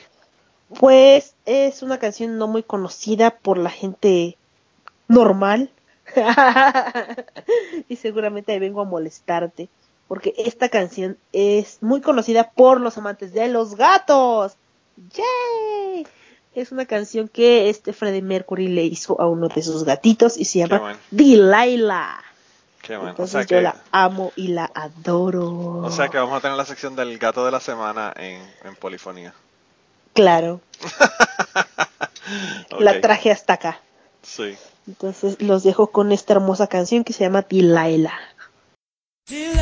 Pues 0.80 1.36
es 1.46 1.82
una 1.82 1.98
canción 2.00 2.38
no 2.38 2.48
muy 2.48 2.64
conocida 2.64 3.32
por 3.38 3.58
la 3.58 3.70
gente 3.70 4.38
normal. 5.08 5.72
y 7.90 7.96
seguramente 7.96 8.58
vengo 8.60 8.82
a 8.82 8.86
molestarte. 8.86 9.70
Porque 10.10 10.34
esta 10.38 10.70
canción 10.70 11.20
es 11.34 11.78
muy 11.82 12.02
conocida 12.02 12.50
por 12.50 12.82
los 12.82 12.98
amantes 12.98 13.32
de 13.32 13.48
los 13.48 13.76
gatos. 13.76 14.54
¡Yay! 14.98 16.08
Es 16.56 16.72
una 16.72 16.88
canción 16.88 17.28
que 17.28 17.70
este 17.70 17.94
Freddie 17.94 18.24
Mercury 18.24 18.70
le 18.70 18.86
hizo 18.86 19.22
a 19.22 19.28
uno 19.28 19.50
de 19.50 19.62
sus 19.62 19.84
gatitos 19.84 20.36
y 20.36 20.46
se 20.46 20.60
llama 20.60 20.80
bueno. 20.80 21.00
Delilah. 21.12 22.24
Qué 22.82 22.98
bueno. 22.98 23.06
O 23.06 23.10
Entonces 23.12 23.34
sea, 23.34 23.42
yo 23.44 23.58
que, 23.58 23.62
la 23.62 23.76
amo 23.92 24.34
y 24.36 24.48
la 24.48 24.72
adoro. 24.74 25.78
o 25.78 25.92
sea 25.92 26.10
que 26.10 26.18
vamos 26.18 26.36
a 26.36 26.42
tener 26.42 26.58
la 26.58 26.66
sección 26.66 26.96
del 26.96 27.20
gato 27.20 27.46
de 27.46 27.52
la 27.52 27.60
semana 27.60 28.12
en, 28.18 28.42
en 28.64 28.76
polifonía. 28.78 29.36
Claro, 30.14 30.60
la 32.80 33.00
traje 33.00 33.30
hasta 33.30 33.54
acá. 33.54 33.80
Sí. 34.24 34.58
Entonces 34.88 35.40
los 35.40 35.62
dejo 35.62 35.92
con 35.92 36.12
esta 36.12 36.34
hermosa 36.34 36.66
canción 36.66 37.04
que 37.04 37.14
se 37.14 37.26
llama 37.26 37.46
Delilah. 37.48 38.12
Delilah. 39.28 39.28
Delilah. 39.28 39.59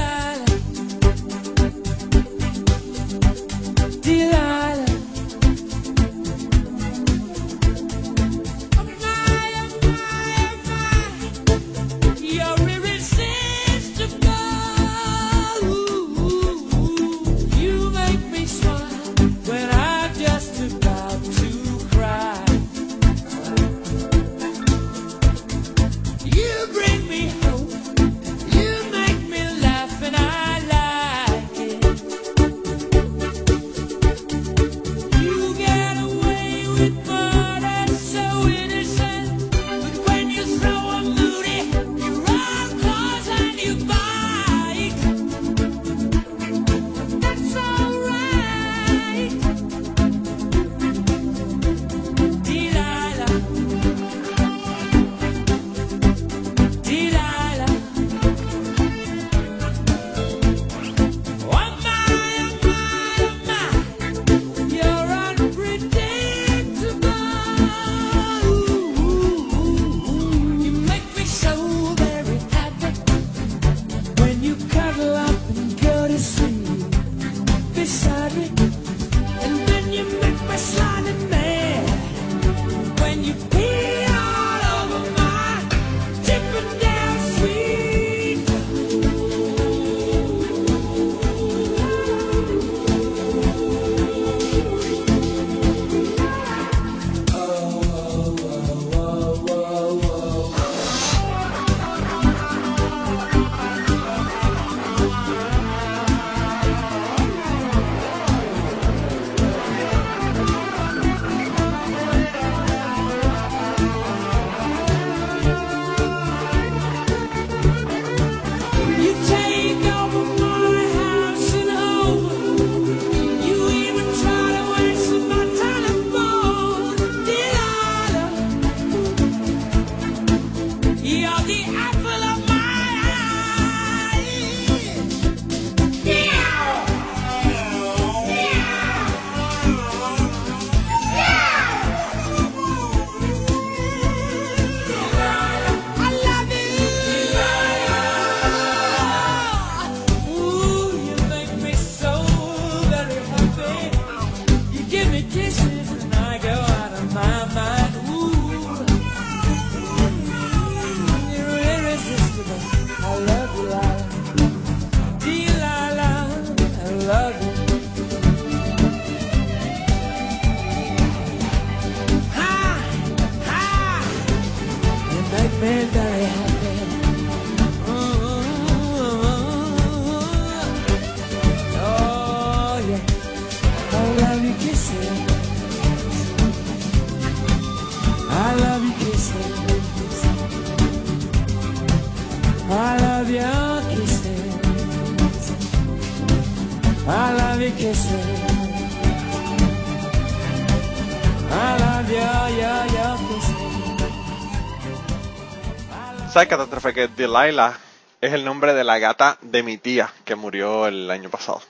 Delilah 207.16 207.78
es 208.20 208.34
el 208.34 208.44
nombre 208.44 208.74
de 208.74 208.84
la 208.84 209.00
gata 209.00 209.38
de 209.42 209.64
mi 209.64 209.78
tía 209.78 210.14
que 210.26 210.36
murió 210.36 210.88
el 210.88 211.10
año 211.10 211.30
pasado. 211.30 211.62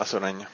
Hace 0.00 0.16
un 0.16 0.24
año. 0.24 0.48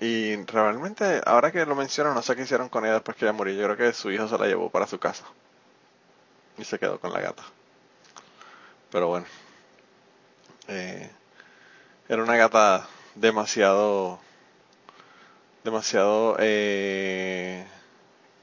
Y 0.00 0.36
realmente, 0.44 1.20
ahora 1.24 1.50
que 1.50 1.66
lo 1.66 1.74
menciono, 1.74 2.14
no 2.14 2.22
sé 2.22 2.36
qué 2.36 2.42
hicieron 2.42 2.68
con 2.68 2.84
ella 2.84 2.94
después 2.94 3.16
que 3.16 3.24
ella 3.24 3.32
murió. 3.32 3.54
Yo 3.54 3.64
creo 3.64 3.76
que 3.76 3.92
su 3.92 4.10
hijo 4.10 4.28
se 4.28 4.38
la 4.38 4.46
llevó 4.46 4.70
para 4.70 4.86
su 4.86 4.98
casa. 4.98 5.24
Y 6.56 6.64
se 6.64 6.78
quedó 6.78 7.00
con 7.00 7.12
la 7.12 7.20
gata. 7.20 7.42
Pero 8.90 9.08
bueno. 9.08 9.26
Eh, 10.68 11.10
era 12.08 12.22
una 12.22 12.36
gata 12.36 12.86
demasiado... 13.14 14.20
Demasiado... 15.64 16.36
Eh, 16.38 17.66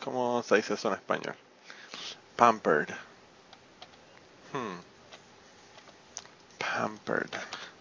¿Cómo 0.03 0.43
se 0.43 0.58
dice 0.58 0.73
eso 0.73 0.89
en 0.89 0.95
español? 0.95 1.36
Pampered. 2.36 2.89
Hmm. 4.56 4.80
Pampered. 6.58 7.30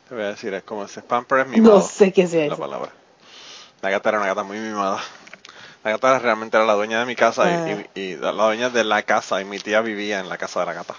Te 0.08 0.14
voy 0.14 0.24
a 0.24 0.28
decir, 0.28 0.52
es 0.54 0.62
como 0.62 0.86
se 0.88 1.02
pampered 1.02 1.42
es 1.44 1.48
mimado. 1.48 1.76
No 1.76 1.82
sé 1.82 2.12
qué 2.12 2.26
sea 2.26 2.40
la 2.40 2.54
eso. 2.54 2.58
palabra. 2.58 2.90
La 3.82 3.90
gata 3.90 4.08
era 4.10 4.18
una 4.18 4.26
gata 4.28 4.42
muy 4.42 4.58
mimada. 4.58 5.00
La 5.82 5.90
gata 5.92 6.18
realmente 6.18 6.56
era 6.56 6.64
la 6.66 6.72
dueña 6.74 6.98
de 7.00 7.06
mi 7.06 7.14
casa 7.16 7.50
y- 7.50 7.54
Ah. 7.54 7.84
y, 7.94 8.00
y 8.00 8.16
la 8.16 8.30
dueña 8.32 8.70
de 8.70 8.84
la 8.84 9.02
casa 9.02 9.40
y 9.40 9.44
mi 9.44 9.58
tía 9.58 9.80
vivía 9.80 10.20
en 10.20 10.28
la 10.28 10.38
casa 10.38 10.60
de 10.60 10.66
la 10.66 10.72
gata. 10.72 10.94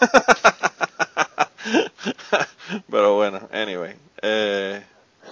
Pero 2.90 3.14
bueno, 3.14 3.48
anyway. 3.52 3.96
Eh, 4.22 4.82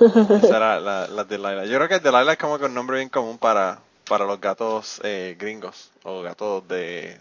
esa 0.01 0.57
era 0.57 0.81
la, 0.81 1.07
la 1.09 1.25
Delilah. 1.25 1.65
Yo 1.65 1.77
creo 1.79 1.89
que 1.89 1.99
Delilah 2.01 2.33
es 2.33 2.39
como 2.39 2.59
que 2.59 2.65
un 2.67 2.75
nombre 2.75 2.97
bien 2.99 3.09
común 3.09 3.39
para, 3.39 3.79
para 4.09 4.25
los 4.25 4.41
gatos 4.41 5.01
eh, 5.05 5.37
gringos 5.39 5.91
o 6.05 6.23
gatos 6.23 6.67
de 6.69 7.19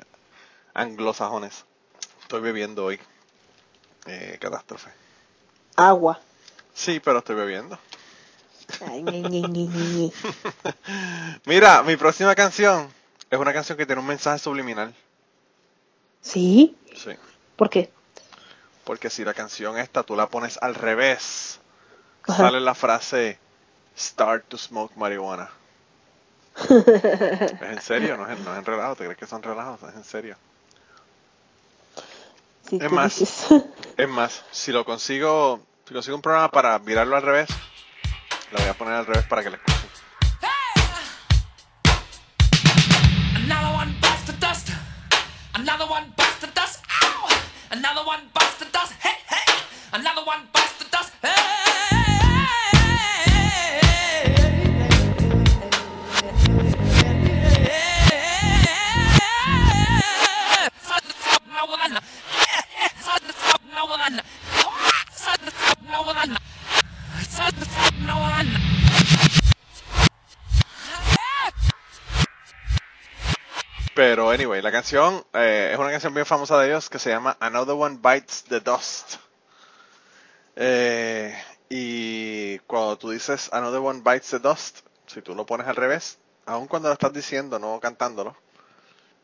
anglosajones. 0.73 1.65
Estoy 2.23 2.41
bebiendo 2.41 2.85
hoy. 2.85 2.99
Eh, 4.05 4.37
catástrofe. 4.39 4.89
Agua. 5.75 6.19
Sí, 6.73 6.99
pero 6.99 7.19
estoy 7.19 7.35
bebiendo. 7.35 7.77
Ay, 8.87 9.03
ñe, 9.03 9.21
ñe, 9.21 9.41
ñe, 9.41 9.47
ñe, 9.47 9.67
ñe. 9.67 10.11
Mira, 11.45 11.83
mi 11.83 11.95
próxima 11.95 12.33
canción 12.35 12.91
es 13.29 13.39
una 13.39 13.53
canción 13.53 13.77
que 13.77 13.85
tiene 13.85 14.01
un 14.01 14.07
mensaje 14.07 14.39
subliminal. 14.39 14.93
¿Sí? 16.21 16.75
Sí. 16.95 17.11
¿Por 17.55 17.69
qué? 17.69 17.91
Porque 18.83 19.09
si 19.09 19.23
la 19.23 19.33
canción 19.33 19.77
esta 19.77 20.03
tú 20.03 20.15
la 20.15 20.27
pones 20.27 20.57
al 20.61 20.75
revés, 20.75 21.59
Ajá. 22.23 22.43
sale 22.43 22.59
la 22.59 22.73
frase 22.75 23.37
Start 23.97 24.45
to 24.47 24.57
smoke 24.57 24.95
marihuana. 24.97 25.49
¿Es 26.69 27.61
en 27.61 27.81
serio? 27.81 28.17
No 28.17 28.27
es, 28.29 28.39
no 28.39 28.53
es 28.53 28.59
en 28.59 28.65
relajo. 28.65 28.95
¿Te 28.95 29.03
crees 29.05 29.17
que 29.19 29.27
son 29.27 29.43
relajos? 29.43 29.81
Es 29.83 29.95
en 29.95 30.03
serio. 30.03 30.35
Si 32.69 32.77
Es 32.77 32.91
más. 32.91 33.19
dices. 33.19 33.63
Es 33.97 34.09
más, 34.09 34.41
si 34.51 34.71
lo 34.71 34.83
consigo, 34.85 35.61
si 35.87 35.93
consigo 35.93 36.15
un 36.15 36.21
programa 36.23 36.49
para 36.49 36.79
mirarlo 36.79 37.15
al 37.15 37.21
revés, 37.21 37.47
la 38.51 38.59
voy 38.59 38.69
a 38.69 38.73
poner 38.73 38.93
al 38.95 39.05
revés 39.05 39.25
para 39.27 39.43
que 39.43 39.51
la 39.51 39.57
escuchen. 39.57 39.89
Another 43.35 43.73
one 43.75 43.93
bites 44.01 44.23
the 44.25 44.33
dust. 44.39 44.69
Another 45.55 45.85
one 45.85 46.11
bites 46.17 46.39
the 46.39 46.47
dust. 46.47 46.79
Ow! 47.03 47.29
Another 47.71 48.03
one 48.05 48.21
bites 48.33 48.57
the 48.59 48.65
dust. 48.71 48.93
Hey, 48.99 49.17
hey! 49.29 49.53
Another 49.93 50.23
one 50.25 50.41
bites 50.53 50.77
the 50.79 50.85
dust. 50.89 51.11
Pero 74.05 74.31
anyway, 74.31 74.61
la 74.61 74.69
canción 74.69 75.23
eh, 75.31 75.69
es 75.71 75.79
una 75.79 75.89
canción 75.89 76.13
bien 76.13 76.25
famosa 76.25 76.59
de 76.59 76.67
ellos 76.67 76.89
que 76.89 76.99
se 76.99 77.09
llama 77.09 77.37
Another 77.39 77.73
One 77.73 77.99
Bites 78.03 78.43
the 78.49 78.59
Dust. 78.59 79.15
Eh, 80.57 81.33
y 81.69 82.59
cuando 82.67 82.97
tú 82.97 83.11
dices 83.11 83.49
Another 83.53 83.79
One 83.79 84.01
Bites 84.03 84.31
the 84.31 84.39
Dust, 84.39 84.79
si 85.07 85.21
tú 85.21 85.33
lo 85.33 85.45
pones 85.45 85.67
al 85.67 85.77
revés, 85.77 86.17
aun 86.45 86.67
cuando 86.67 86.89
lo 86.89 86.93
estás 86.95 87.13
diciendo, 87.13 87.59
no 87.59 87.79
cantándolo, 87.79 88.35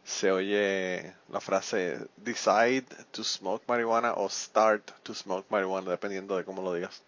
se 0.06 0.32
oye 0.32 1.14
la 1.28 1.42
frase 1.42 2.00
Decide 2.16 2.86
to 3.12 3.22
smoke 3.22 3.66
marijuana 3.68 4.14
o 4.14 4.30
Start 4.30 4.92
to 5.04 5.14
smoke 5.14 5.46
marijuana, 5.50 5.92
dependiendo 5.92 6.38
de 6.38 6.46
cómo 6.46 6.62
lo 6.62 6.74
digas. 6.74 7.04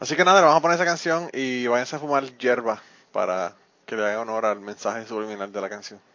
Así 0.00 0.16
que 0.16 0.24
nada, 0.26 0.42
vamos 0.42 0.58
a 0.58 0.60
poner 0.60 0.74
esa 0.74 0.84
canción 0.84 1.30
y 1.32 1.66
váyanse 1.66 1.96
a 1.96 1.98
fumar 1.98 2.36
hierba 2.36 2.82
para 3.10 3.54
que 3.86 3.96
le 3.96 4.04
haga 4.04 4.20
honor 4.20 4.44
al 4.44 4.60
mensaje 4.60 5.06
subliminal 5.06 5.50
de 5.50 5.60
la 5.62 5.70
canción. 5.70 6.11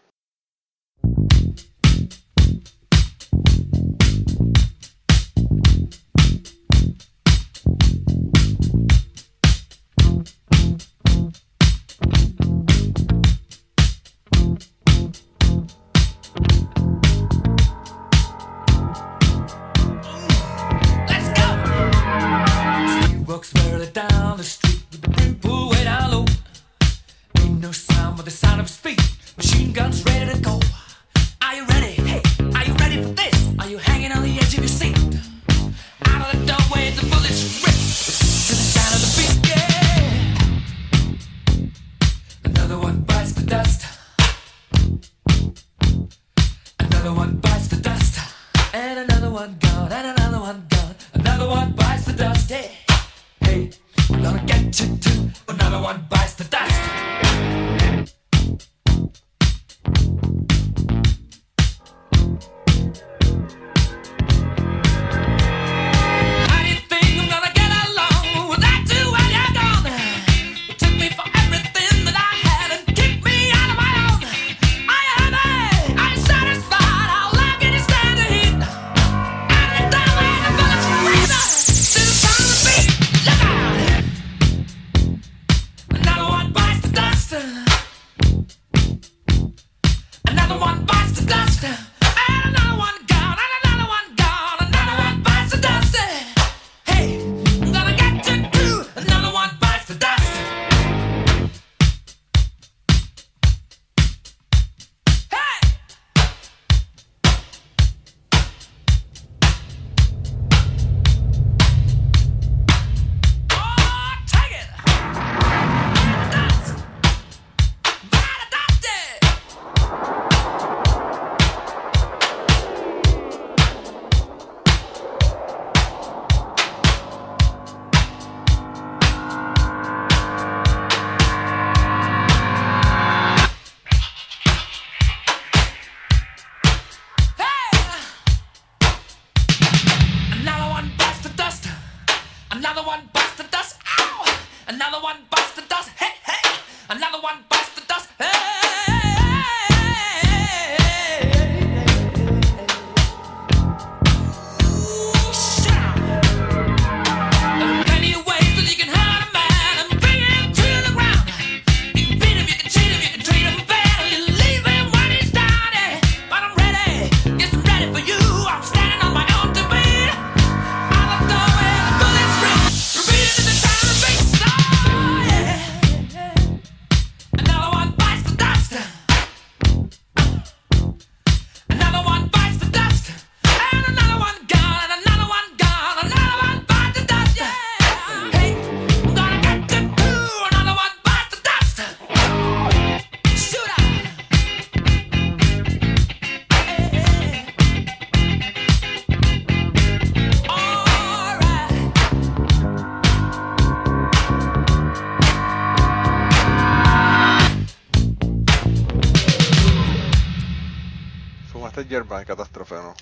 En 212.20 212.26
catástrofe 212.26 212.76
no. 212.76 212.94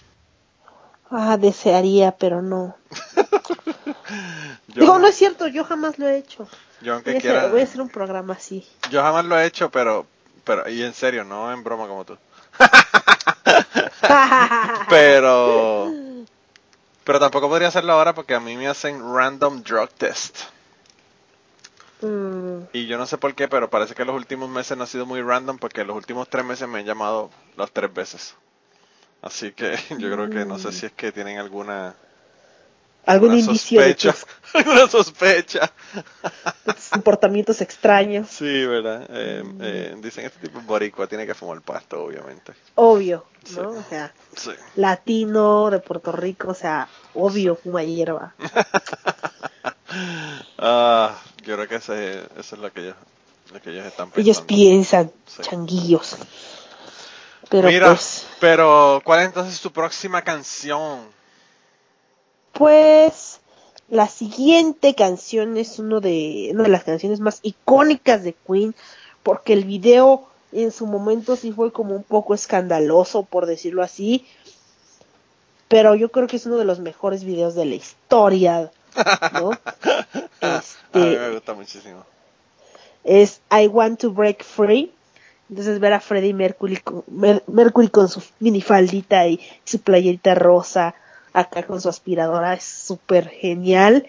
Ah, 1.10 1.38
desearía, 1.38 2.15
pero 2.17 2.41
no. 2.41 2.75
Yo, 4.67 4.82
Digo, 4.82 4.99
no 4.99 5.08
es 5.08 5.15
cierto, 5.15 5.47
yo 5.47 5.63
jamás 5.63 5.97
lo 5.99 6.08
he 6.08 6.17
hecho. 6.17 6.47
yo 6.82 6.95
aunque 6.95 7.12
Voy 7.12 7.17
a, 7.17 7.21
quiera, 7.21 7.21
hacer, 7.21 7.47
voy 7.47 7.62
a 7.62 7.63
hacer 7.63 7.82
un 7.82 7.89
programa 7.89 8.34
así. 8.34 8.67
yo 8.89 9.01
jamás 9.01 9.23
lo 9.25 9.39
he 9.39 9.45
hecho, 9.45 9.69
pero, 9.71 10.06
pero, 10.43 10.67
y 10.69 10.84
en 10.84 10.93
serio, 10.93 11.23
no 11.23 11.51
en 11.51 11.63
broma 11.63 11.88
como 11.88 12.04
tú. 12.06 12.17
Pero, 14.88 15.91
pero 17.04 17.19
tampoco 17.19 17.49
podría 17.49 17.67
hacerlo 17.69 17.93
ahora 17.93 18.13
porque 18.13 18.36
a 18.36 18.39
mí 18.39 18.56
me 18.58 18.67
hacen 18.67 19.01
random 19.15 19.63
drug 19.63 19.89
test. 19.91 20.39
Mm, 22.01 22.63
Y 22.73 22.88
yo 22.88 22.97
no 22.97 23.06
sé 23.08 23.17
por 23.17 23.34
qué, 23.36 23.47
pero 23.47 23.69
parece 23.69 23.95
que 23.95 24.06
los 24.06 24.15
últimos 24.15 24.49
meses 24.49 24.78
no 24.78 24.84
ha 24.84 24.88
sido 24.88 25.06
muy 25.06 25.21
random 25.21 25.58
porque 25.58 25.84
los 25.84 25.95
últimos 25.95 26.30
tres 26.30 26.45
meses 26.45 26.67
me 26.67 26.80
han 26.80 26.86
llamado 26.86 27.30
las 27.58 27.71
tres 27.71 27.93
veces. 27.93 28.36
Así 29.25 29.51
que 29.53 29.75
yo 29.97 30.09
creo 30.11 30.29
que 30.29 30.45
no 30.45 30.57
sé 30.59 30.71
si 30.71 30.85
es 30.85 30.91
que 30.93 31.11
tienen 31.11 31.39
alguna, 31.39 31.95
algún 33.05 33.31
alguna 33.31 33.35
indicio 33.39 33.81
de 33.81 33.88
sospecha. 33.97 34.11
tus, 34.13 34.25
alguna 34.53 34.88
sospecha. 34.88 35.71
de 36.65 36.73
tus 36.73 36.89
comportamientos 36.89 37.59
extraños. 37.61 38.29
Sí, 38.29 38.65
¿verdad? 38.67 39.05
Eh, 39.09 39.43
eh, 39.61 39.95
dicen 40.01 40.25
este 40.25 40.47
tipo 40.47 40.59
es 40.59 40.65
boricua, 40.65 41.07
tiene 41.07 41.25
que 41.25 41.33
fumar 41.33 41.59
pasto, 41.61 42.03
obviamente. 42.03 42.53
Obvio, 42.75 43.25
Sí. 43.43 43.55
¿no? 43.57 43.69
O 43.71 43.83
sea, 43.89 44.13
Sí. 44.35 44.51
latino 44.75 45.69
de 45.71 45.79
Puerto 45.79 46.11
Rico, 46.11 46.49
o 46.49 46.53
sea, 46.55 46.88
obvio, 47.15 47.55
fuma 47.55 47.83
hierba. 47.83 48.33
Ah, 50.57 51.17
yo 51.43 51.55
creo 51.55 51.67
que 51.67 51.75
ese, 51.75 52.19
eso 52.38 52.55
es 52.55 52.61
lo 52.61 52.71
que 52.71 52.81
ellos, 52.81 52.95
lo 53.53 53.61
que 53.61 53.69
ellos 53.71 53.85
están 53.85 54.09
pensando. 54.09 54.21
Ellos 54.21 54.41
piensan, 54.41 55.11
Sí. 55.25 55.41
changuillos. 55.43 56.15
Pero 57.49 57.67
Mira, 57.69 57.88
pues, 57.88 58.25
pero 58.39 59.01
¿cuál 59.03 59.21
es 59.21 59.25
entonces 59.27 59.62
tu 59.62 59.71
próxima 59.71 60.21
canción? 60.23 61.13
pues, 62.53 63.39
la 63.89 64.08
siguiente 64.08 64.95
canción 64.95 65.58
es 65.58 65.79
uno 65.79 65.99
de, 66.01 66.49
una 66.53 66.63
de 66.63 66.69
las 66.69 66.84
canciones 66.84 67.19
más 67.19 67.39
icónicas 67.43 68.23
de 68.23 68.34
Queen, 68.34 68.75
porque 69.23 69.53
el 69.53 69.65
video 69.65 70.27
en 70.51 70.71
su 70.71 70.88
momento 70.88 71.36
sí 71.36 71.51
fue 71.51 71.71
como 71.73 71.95
un 71.95 72.03
poco 72.03 72.34
escandaloso, 72.34 73.23
por 73.23 73.45
decirlo 73.45 73.84
así, 73.84 74.25
pero 75.67 75.95
yo 75.95 76.10
creo 76.12 76.27
que 76.27 76.38
es 76.38 76.45
uno 76.45 76.58
de 76.58 76.65
los 76.65 76.79
mejores 76.79 77.23
videos 77.23 77.55
de 77.55 77.65
la 77.65 77.75
historia, 77.75 78.71
¿no? 79.31 79.60
A 80.93 81.08
mí 81.08 81.17
me 81.17 81.29
Este, 81.29 81.29
gusta 81.31 81.53
muchísimo. 81.53 82.05
es 83.03 83.41
I 83.51 83.67
Want 83.67 83.99
to 84.01 84.12
Break 84.12 84.43
Free. 84.43 84.91
Entonces 85.49 85.79
ver 85.79 85.93
a 85.93 85.99
Freddie 85.99 86.34
Mercury 86.34 86.77
con, 86.77 87.03
Mer- 87.08 87.43
Mercury 87.47 87.89
con 87.89 88.10
su 88.10 88.23
minifaldita 88.39 89.27
y 89.27 89.39
su 89.63 89.79
playerita 89.79 90.34
rosa, 90.36 90.95
acá 91.34 91.63
con 91.63 91.79
su 91.81 91.89
aspiradora, 91.89 92.53
es 92.53 92.63
súper 92.63 93.29
genial. 93.29 94.08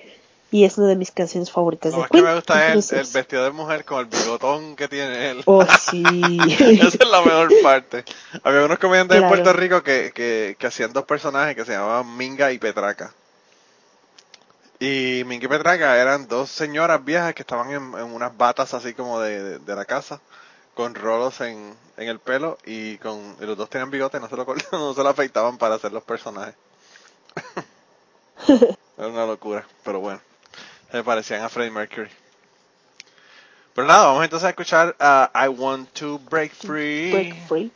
Y 0.52 0.64
es 0.64 0.78
una 0.78 0.86
de 0.86 0.96
mis 0.96 1.10
canciones 1.10 1.50
favoritas 1.50 1.90
Lo 1.92 1.96
de 1.98 2.02
más 2.02 2.10
que 2.10 2.18
Queen. 2.18 2.24
me 2.24 2.34
gusta 2.36 2.72
es 2.72 2.92
el, 2.92 3.00
el 3.00 3.06
vestido 3.12 3.44
de 3.44 3.50
mujer 3.50 3.84
con 3.84 3.98
el 3.98 4.06
bigotón 4.06 4.76
que 4.76 4.86
tiene 4.88 5.30
él. 5.30 5.42
Oh, 5.44 5.66
sí. 5.90 6.38
Esa 6.48 6.86
es 6.86 7.08
la 7.10 7.20
mejor 7.20 7.50
parte. 7.62 8.04
Había 8.44 8.64
unos 8.64 8.78
comediantes 8.78 9.16
en 9.16 9.22
Claro. 9.22 9.34
Puerto 9.34 9.52
Rico 9.52 9.82
que, 9.82 10.12
que, 10.14 10.56
que 10.58 10.66
hacían 10.68 10.92
dos 10.92 11.04
personajes 11.04 11.56
que 11.56 11.64
se 11.64 11.72
llamaban 11.72 12.16
Minga 12.16 12.52
y 12.52 12.58
Petraca. 12.58 13.12
Y 14.78 15.24
Minga 15.26 15.46
y 15.46 15.48
Petraca 15.48 15.96
eran 16.00 16.28
dos 16.28 16.50
señoras 16.50 17.04
viejas 17.04 17.34
que 17.34 17.42
estaban 17.42 17.68
en, 17.70 17.76
en 17.98 18.14
unas 18.14 18.36
batas 18.36 18.72
así 18.74 18.94
como 18.94 19.20
de, 19.20 19.42
de- 19.42 19.58
de 19.58 19.74
la 19.74 19.84
casa, 19.84 20.20
con 20.76 20.94
rolos 20.94 21.40
en, 21.40 21.74
en 21.96 22.08
el 22.08 22.20
pelo 22.20 22.58
y 22.66 22.98
con 22.98 23.18
y 23.40 23.46
los 23.46 23.56
dos 23.56 23.70
tenían 23.70 23.90
bigote, 23.90 24.20
no 24.20 24.28
se 24.28 24.36
lo, 24.36 24.44
no 24.72 24.94
se 24.94 25.02
lo 25.02 25.08
afeitaban 25.08 25.56
para 25.56 25.76
hacer 25.76 25.90
los 25.90 26.04
personajes. 26.04 26.54
Era 28.46 29.08
una 29.08 29.26
locura, 29.26 29.66
pero 29.82 30.00
bueno, 30.00 30.20
se 30.92 31.02
parecían 31.02 31.42
a 31.42 31.48
Freddie 31.48 31.70
Mercury. 31.70 32.10
Pero 33.74 33.88
nada, 33.88 34.06
vamos 34.06 34.24
entonces 34.24 34.46
a 34.46 34.50
escuchar 34.50 34.94
a 35.00 35.30
I 35.34 35.48
Want 35.48 35.92
to 35.94 36.18
Break 36.18 36.52
Free. 36.52 37.10
Break 37.10 37.46
Free. 37.46 37.72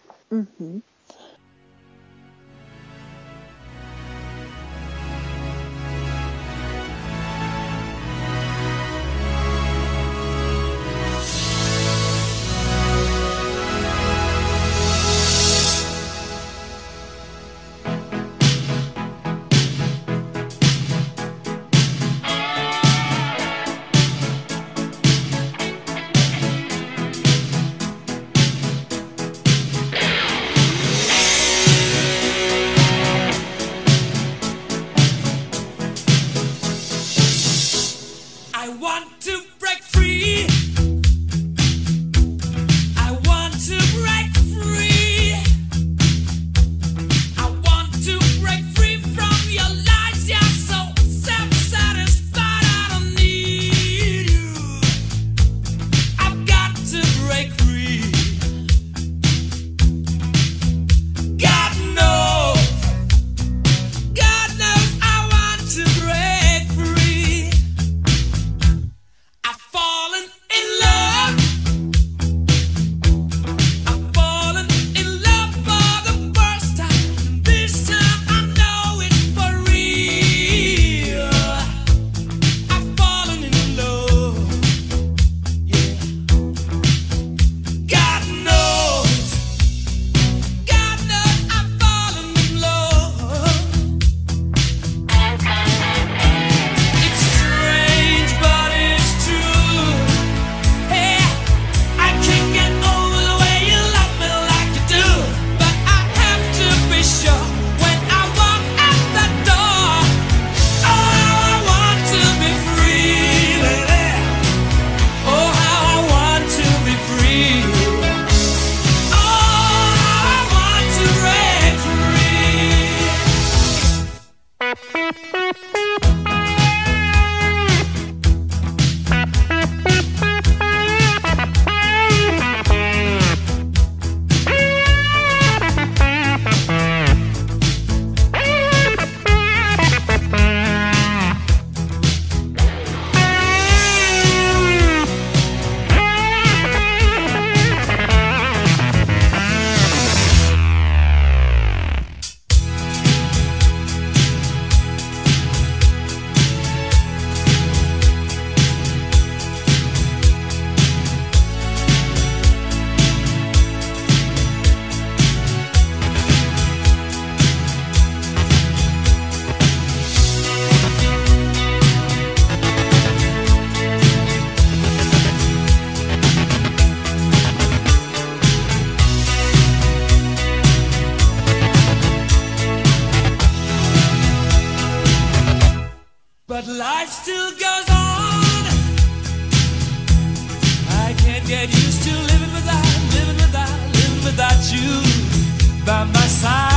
You 194.81 195.85
by 195.85 196.05
my 196.05 196.27
side. 196.41 196.70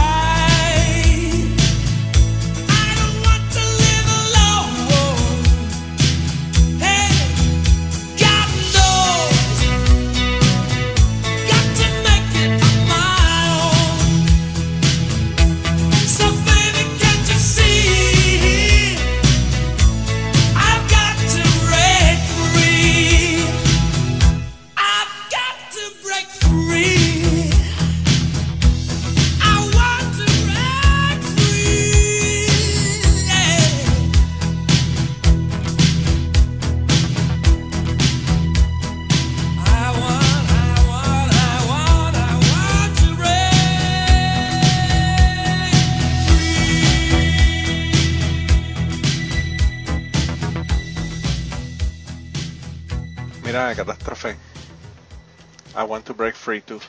Free. 56.62 56.80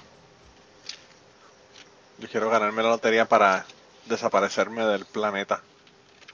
Yo 2.19 2.29
quiero 2.29 2.49
ganarme 2.51 2.83
la 2.83 2.91
lotería 2.91 3.27
para 3.27 3.65
desaparecerme 4.07 4.85
del 4.85 5.05
planeta. 5.05 5.63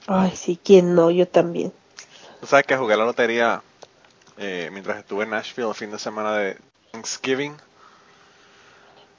Ay, 0.07 0.35
sí, 0.35 0.59
¿quién 0.63 0.95
no? 0.95 1.11
Yo 1.11 1.27
también. 1.27 1.71
Tú 2.39 2.47
sabes 2.47 2.65
que 2.65 2.75
jugué 2.75 2.97
la 2.97 3.05
lotería 3.05 3.61
eh, 4.37 4.69
mientras 4.71 4.99
estuve 4.99 5.23
en 5.23 5.31
Nashville 5.31 5.69
el 5.69 5.75
fin 5.75 5.91
de 5.91 5.99
semana 5.99 6.35
de 6.35 6.57
Thanksgiving. 6.91 7.55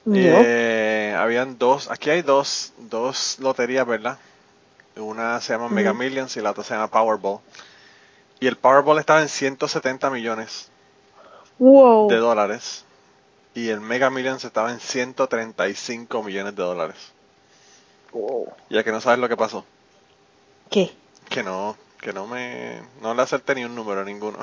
No. 0.05 0.15
Eh, 0.15 1.15
habían 1.17 1.57
dos, 1.57 1.89
aquí 1.89 2.09
hay 2.09 2.21
dos, 2.21 2.73
dos 2.77 3.37
loterías, 3.39 3.87
¿verdad? 3.87 4.17
Una 4.97 5.39
se 5.39 5.53
llama 5.53 5.69
Mega. 5.69 5.93
Millions 5.93 6.35
y 6.37 6.41
la 6.41 6.51
otra 6.51 6.63
se 6.63 6.73
llama 6.73 6.89
Powerball. 6.89 7.39
Y 8.39 8.47
el 8.47 8.57
Powerball 8.57 8.99
estaba 8.99 9.21
en 9.21 9.29
170 9.29 10.09
millones 10.09 10.69
wow. 11.57 12.09
de 12.09 12.17
dólares. 12.17 12.83
Y 13.55 13.69
el 13.69 13.81
Mega 13.81 14.09
Millions 14.09 14.43
estaba 14.43 14.71
en 14.71 14.79
135 14.79 16.23
millones 16.23 16.55
de 16.55 16.63
dólares. 16.63 17.13
Ya 18.69 18.83
que 18.83 18.91
no 18.91 19.01
sabes 19.01 19.19
lo 19.19 19.29
que 19.29 19.37
pasó. 19.37 19.65
¿Qué? 20.69 20.91
Que 21.29 21.43
no, 21.43 21.77
que 21.99 22.13
no 22.13 22.27
me, 22.27 22.81
no 23.01 23.13
le 23.13 23.21
acerté 23.21 23.55
ni 23.55 23.65
un 23.65 23.75
número 23.75 24.01
a 24.01 24.05
ninguno. 24.05 24.39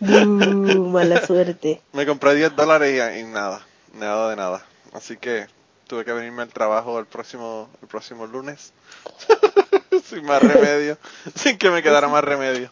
Uh, 0.00 0.88
mala 0.90 1.24
suerte. 1.26 1.82
Me 1.92 2.06
compré 2.06 2.34
10 2.34 2.56
dólares 2.56 2.92
y, 2.92 3.20
y 3.20 3.24
nada, 3.24 3.64
nada 3.94 4.30
de 4.30 4.36
nada. 4.36 4.64
Así 4.92 5.16
que 5.16 5.46
tuve 5.86 6.04
que 6.04 6.12
venirme 6.12 6.42
al 6.42 6.52
trabajo 6.52 6.98
el 6.98 7.06
próximo, 7.06 7.68
el 7.82 7.88
próximo 7.88 8.26
lunes. 8.26 8.72
sin 10.04 10.24
más 10.24 10.42
remedio, 10.42 10.98
sin 11.34 11.58
que 11.58 11.70
me 11.70 11.82
quedara 11.82 12.08
más 12.08 12.24
remedio. 12.24 12.70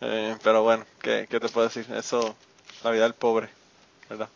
Eh, 0.00 0.36
pero 0.42 0.62
bueno, 0.62 0.84
¿qué, 1.00 1.26
¿qué 1.30 1.40
te 1.40 1.48
puedo 1.48 1.66
decir? 1.68 1.86
Eso, 1.94 2.34
la 2.82 2.90
vida 2.90 3.04
del 3.04 3.14
pobre, 3.14 3.48
¿verdad? 4.08 4.28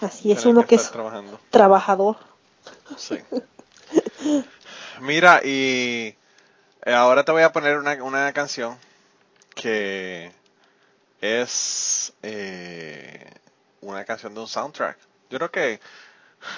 Así 0.00 0.32
es 0.32 0.44
uno 0.44 0.66
que 0.66 0.74
estar 0.74 0.86
es 0.86 0.90
trabajando. 0.90 1.40
trabajador. 1.50 2.16
Sí. 2.96 3.18
Mira, 5.00 5.40
y 5.44 6.16
eh, 6.84 6.92
ahora 6.94 7.24
te 7.24 7.32
voy 7.32 7.42
a 7.42 7.52
poner 7.52 7.78
una, 7.78 8.02
una 8.02 8.32
canción 8.32 8.78
que 9.54 10.32
es 11.20 12.12
eh, 12.22 13.30
una 13.80 14.04
canción 14.04 14.34
de 14.34 14.40
un 14.40 14.48
soundtrack. 14.48 14.98
Yo 15.30 15.38
creo 15.38 15.50
que 15.50 15.80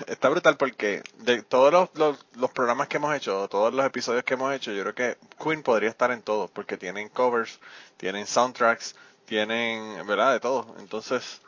está 0.06 0.28
brutal 0.28 0.56
porque 0.56 1.02
de 1.18 1.42
todos 1.42 1.72
los, 1.72 1.90
los, 1.94 2.26
los 2.34 2.50
programas 2.50 2.88
que 2.88 2.96
hemos 2.96 3.14
hecho, 3.14 3.48
todos 3.48 3.72
los 3.72 3.86
episodios 3.86 4.24
que 4.24 4.34
hemos 4.34 4.52
hecho, 4.54 4.72
yo 4.72 4.82
creo 4.82 4.94
que 4.94 5.18
Queen 5.42 5.62
podría 5.62 5.90
estar 5.90 6.10
en 6.10 6.22
todos 6.22 6.50
porque 6.50 6.76
tienen 6.76 7.08
covers, 7.08 7.60
tienen 7.96 8.26
soundtracks, 8.26 8.96
tienen, 9.26 10.04
¿verdad? 10.06 10.32
De 10.32 10.40
todo. 10.40 10.74
Entonces, 10.78 11.40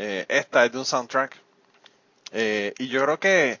eh, 0.00 0.26
esta 0.28 0.64
es 0.64 0.70
de 0.70 0.78
un 0.78 0.84
soundtrack. 0.84 1.36
Eh, 2.30 2.72
y 2.78 2.86
yo 2.86 3.02
creo 3.02 3.18
que 3.18 3.60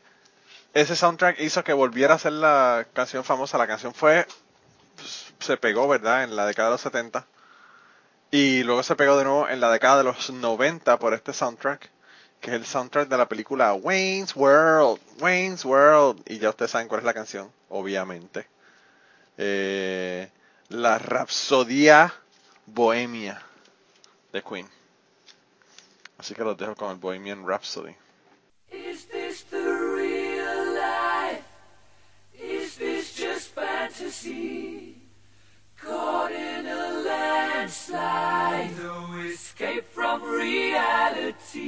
ese 0.72 0.94
soundtrack 0.94 1.40
hizo 1.40 1.64
que 1.64 1.72
volviera 1.72 2.14
a 2.14 2.18
ser 2.18 2.32
la 2.32 2.86
canción 2.92 3.24
famosa. 3.24 3.58
La 3.58 3.66
canción 3.66 3.92
fue, 3.92 4.24
pues, 4.94 5.34
se 5.40 5.56
pegó, 5.56 5.88
¿verdad? 5.88 6.22
En 6.22 6.36
la 6.36 6.46
década 6.46 6.68
de 6.68 6.74
los 6.74 6.80
70. 6.82 7.26
Y 8.30 8.62
luego 8.62 8.84
se 8.84 8.94
pegó 8.94 9.16
de 9.18 9.24
nuevo 9.24 9.48
en 9.48 9.60
la 9.60 9.72
década 9.72 9.98
de 9.98 10.04
los 10.04 10.30
90 10.30 11.00
por 11.00 11.12
este 11.12 11.32
soundtrack, 11.32 11.90
que 12.40 12.50
es 12.50 12.56
el 12.56 12.66
soundtrack 12.66 13.08
de 13.08 13.18
la 13.18 13.28
película 13.28 13.74
Wayne's 13.74 14.36
World. 14.36 15.00
Wayne's 15.18 15.64
World. 15.64 16.22
Y 16.24 16.38
ya 16.38 16.50
ustedes 16.50 16.70
saben 16.70 16.86
cuál 16.86 17.00
es 17.00 17.04
la 17.04 17.14
canción, 17.14 17.50
obviamente. 17.68 18.46
Eh, 19.38 20.30
la 20.68 20.98
Rapsodía 20.98 22.14
Bohemia 22.66 23.42
de 24.32 24.42
Queen. 24.44 24.77
Así 26.18 26.34
que 26.34 26.42
los 26.42 26.56
dejo 26.56 26.74
con 26.74 26.90
el 26.90 26.96
Bohemian 26.96 27.46
Rhapsody. 27.46 27.94
Is 28.70 29.06
this 29.06 29.44
the 29.44 29.56
real 29.56 30.74
life? 30.74 31.44
Is 32.34 32.76
this 32.76 33.14
just 33.14 33.54
fantasy? 33.54 34.96
Caught 35.80 36.32
in 36.32 36.66
a 36.66 37.02
landslide, 37.06 38.76
no 38.78 39.16
escape 39.22 39.84
from 39.84 40.24
reality. 40.24 41.58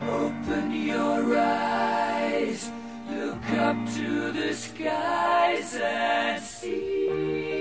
Open 0.00 0.72
your 0.72 1.38
eyes, 1.38 2.70
look 3.10 3.50
up 3.58 3.76
to 3.94 4.32
the 4.32 4.54
skies 4.54 5.74
and 5.74 6.42
see. 6.42 7.55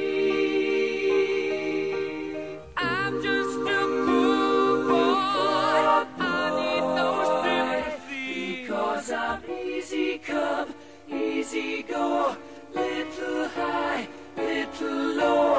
Easy 11.45 11.83
go. 11.83 12.35
Little 12.73 13.47
high, 13.49 14.07
little 14.35 15.15
low. 15.15 15.54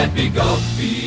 Let 0.00 0.14
me 0.14 0.30
go. 0.30 0.99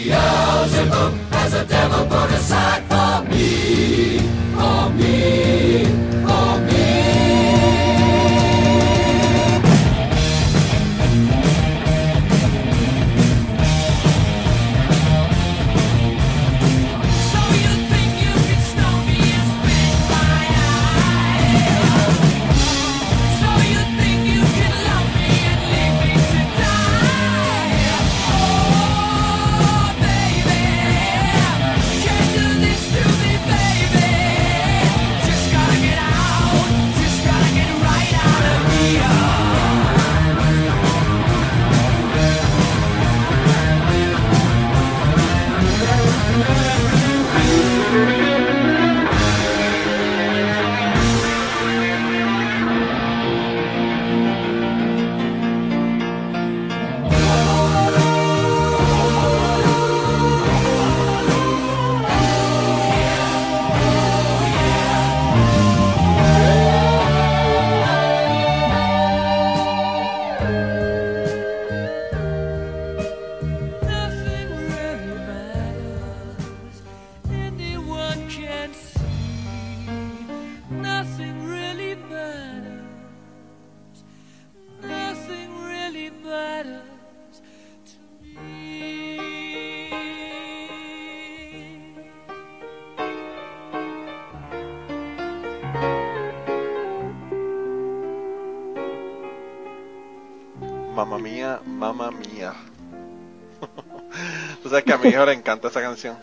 Mi 105.04 105.10
hijo 105.10 105.26
le 105.26 105.34
encanta 105.34 105.68
esa 105.68 105.82
canción. 105.82 106.18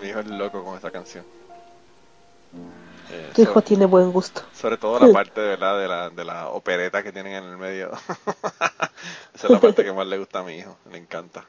Mi 0.00 0.08
hijo 0.08 0.20
es 0.20 0.26
loco 0.26 0.62
con 0.64 0.76
esa 0.78 0.90
canción. 0.90 1.24
Eh, 3.10 3.30
Tu 3.34 3.42
hijo 3.42 3.54
sobre, 3.54 3.66
tiene 3.66 3.86
buen 3.86 4.12
gusto. 4.12 4.42
sobre 4.54 4.76
todo 4.76 4.98
la 5.04 5.12
parte 5.12 5.40
de 5.40 5.48
verdad 5.48 5.78
de 5.78 5.88
la, 5.88 6.10
de 6.10 6.24
la 6.24 6.48
opereta 6.48 7.02
que 7.02 7.12
tienen 7.12 7.34
en 7.34 7.44
el 7.44 7.56
medio. 7.56 7.90
Esa 9.34 9.46
es 9.46 9.50
la 9.50 9.60
parte 9.60 9.84
que 9.84 9.92
más 9.92 10.06
le 10.06 10.18
gusta 10.18 10.40
a 10.40 10.42
mi 10.42 10.56
hijo. 10.58 10.76
Le 10.90 10.98
encanta. 10.98 11.44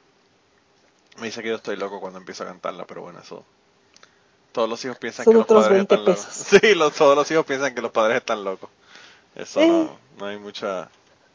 Me 1.18 1.26
dice 1.26 1.42
que 1.42 1.48
yo 1.48 1.56
estoy 1.56 1.76
loco 1.76 2.00
cuando 2.00 2.18
empiezo 2.18 2.44
a 2.44 2.46
cantarla, 2.46 2.86
pero 2.86 3.02
bueno, 3.02 3.20
eso. 3.20 3.44
Todos 4.52 4.68
los 4.68 4.84
hijos 4.84 4.96
piensan 4.98 5.24
Son 5.24 5.34
que 5.34 5.38
los 5.38 5.46
padres 5.46 5.68
20 5.70 5.94
están 5.94 6.04
locos. 6.06 6.24
Sí, 6.60 6.74
los, 6.74 6.94
todos 6.94 7.14
los 7.16 7.30
hijos 7.30 7.44
piensan 7.46 7.74
que 7.74 7.82
los 7.82 7.92
padres 7.92 8.16
están 8.18 8.42
locos. 8.42 8.70
Eso 9.34 9.60
Eh. 9.60 9.68
no, 9.68 9.98
no 10.18 10.26
hay 10.26 10.38
mucha 10.38 10.88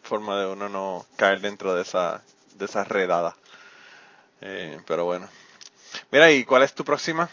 forma 0.03 0.39
de 0.39 0.47
uno 0.47 0.69
no 0.69 1.05
caer 1.17 1.39
dentro 1.41 1.73
de 1.75 1.83
esa, 1.83 2.21
de 2.55 2.65
esa 2.65 2.83
redada. 2.83 3.35
Eh, 4.41 4.79
pero 4.87 5.05
bueno. 5.05 5.27
Mira, 6.11 6.31
¿y 6.31 6.43
cuál 6.43 6.63
es 6.63 6.73
tu 6.73 6.83
próxima? 6.83 7.29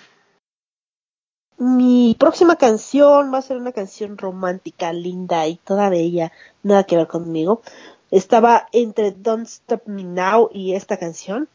Mi 1.59 2.17
próxima 2.19 2.57
canción 2.57 3.33
va 3.33 3.39
a 3.39 3.43
ser 3.43 3.57
una 3.57 3.73
canción 3.73 4.19
romántica, 4.19 4.93
linda 4.93 5.47
y 5.47 5.57
toda 5.57 5.91
bella, 5.91 6.33
nada 6.63 6.85
que 6.85 6.97
ver 6.97 7.07
conmigo. 7.07 7.63
Estaba 8.11 8.69
entre 8.73 9.13
Don't 9.13 9.47
Stop 9.47 9.83
Me 9.87 10.03
Now 10.03 10.51
y 10.53 10.75
esta 10.75 10.97
canción. 10.97 11.49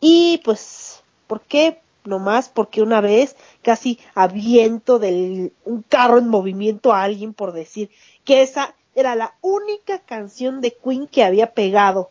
Y 0.00 0.42
pues, 0.44 1.02
¿por 1.26 1.40
qué? 1.40 1.80
Nomás 2.04 2.48
porque 2.48 2.82
una 2.82 3.00
vez 3.00 3.36
casi 3.62 3.98
aviento 4.14 4.98
del 4.98 5.52
un 5.64 5.82
carro 5.82 6.18
en 6.18 6.28
movimiento 6.28 6.92
a 6.92 7.02
alguien 7.02 7.34
por 7.34 7.52
decir 7.52 7.90
que 8.24 8.42
esa 8.42 8.74
era 8.94 9.16
la 9.16 9.34
única 9.40 9.98
canción 10.00 10.60
de 10.60 10.72
Queen 10.72 11.08
que 11.08 11.24
había 11.24 11.52
pegado. 11.52 12.10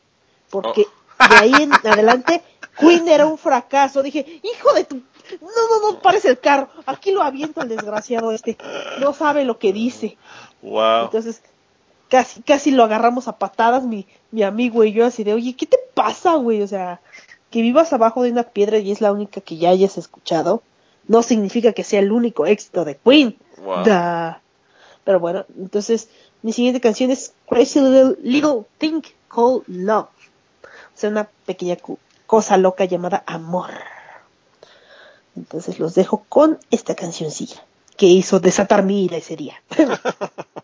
Porque 0.49 0.85
de 1.29 1.35
ahí 1.35 1.53
en 1.59 1.73
adelante 1.73 2.41
Queen 2.79 3.07
era 3.07 3.25
un 3.25 3.37
fracaso. 3.37 4.03
Dije, 4.03 4.41
hijo 4.43 4.73
de 4.73 4.83
tu... 4.83 4.95
No, 4.95 5.81
no, 5.81 5.91
no, 5.91 5.99
parece 5.99 6.29
el 6.29 6.39
carro. 6.39 6.69
Aquí 6.85 7.11
lo 7.11 7.23
aviento 7.23 7.61
el 7.61 7.69
desgraciado 7.69 8.31
este. 8.31 8.57
No 8.99 9.13
sabe 9.13 9.43
lo 9.43 9.57
que 9.57 9.73
dice. 9.73 10.17
Wow. 10.61 11.05
Entonces, 11.05 11.41
casi, 12.09 12.41
casi 12.41 12.71
lo 12.71 12.83
agarramos 12.83 13.27
a 13.27 13.37
patadas 13.37 13.83
mi, 13.83 14.05
mi 14.31 14.43
amigo 14.43 14.83
y 14.83 14.93
yo 14.93 15.05
así 15.05 15.23
de, 15.23 15.33
oye, 15.33 15.55
¿qué 15.55 15.65
te 15.65 15.77
pasa, 15.93 16.35
güey? 16.35 16.61
O 16.61 16.67
sea, 16.67 16.99
que 17.49 17.61
vivas 17.61 17.93
abajo 17.93 18.23
de 18.23 18.31
una 18.31 18.43
piedra 18.43 18.77
y 18.77 18.91
es 18.91 19.01
la 19.01 19.11
única 19.11 19.41
que 19.41 19.57
ya 19.57 19.69
hayas 19.69 19.97
escuchado, 19.97 20.61
no 21.07 21.23
significa 21.23 21.73
que 21.73 21.83
sea 21.83 22.01
el 22.01 22.11
único 22.11 22.45
éxito 22.45 22.85
de 22.85 22.97
Queen. 22.97 23.37
Wow. 23.63 23.83
Da. 23.83 24.41
Pero 25.03 25.19
bueno, 25.19 25.45
entonces, 25.57 26.09
mi 26.41 26.51
siguiente 26.51 26.81
canción 26.81 27.11
es 27.11 27.33
Crazy 27.47 27.79
Little, 27.79 28.17
Little 28.21 28.65
Thing 28.77 29.01
Called 29.27 29.63
Love. 29.67 30.07
Sea, 30.95 31.09
una 31.09 31.29
pequeña 31.45 31.77
cosa 32.25 32.57
loca 32.57 32.85
llamada 32.85 33.23
amor. 33.27 33.71
Entonces 35.35 35.79
los 35.79 35.93
dejo 35.95 36.25
con 36.29 36.59
esta 36.71 36.95
cancioncilla 36.95 37.61
que 37.97 38.07
hizo 38.07 38.39
desatar 38.39 38.83
mi 38.83 39.05
ira 39.05 39.17
ese 39.17 39.35
día. 39.35 39.61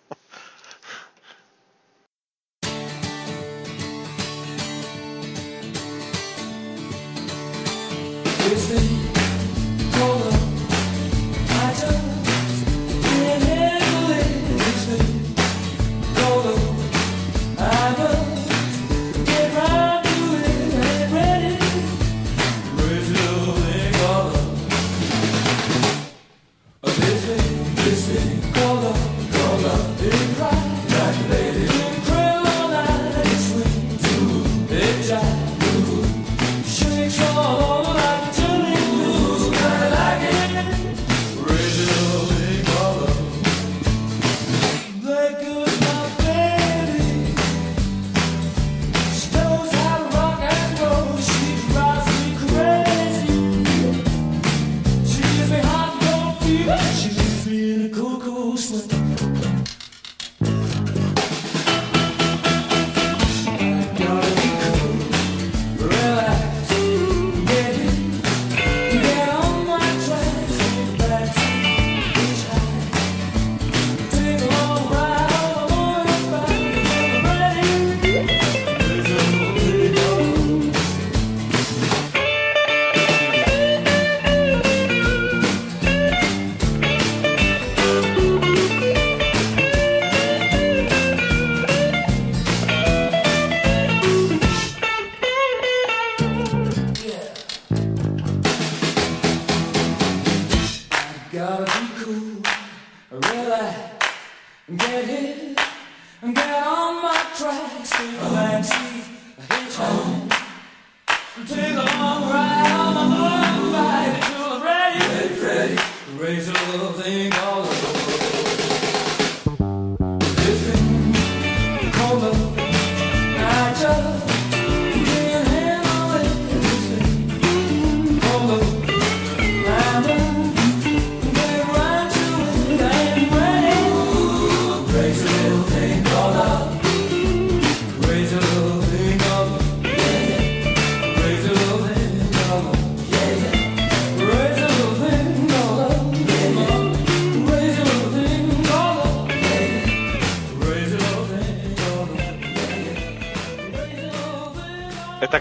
dizer 27.85 28.50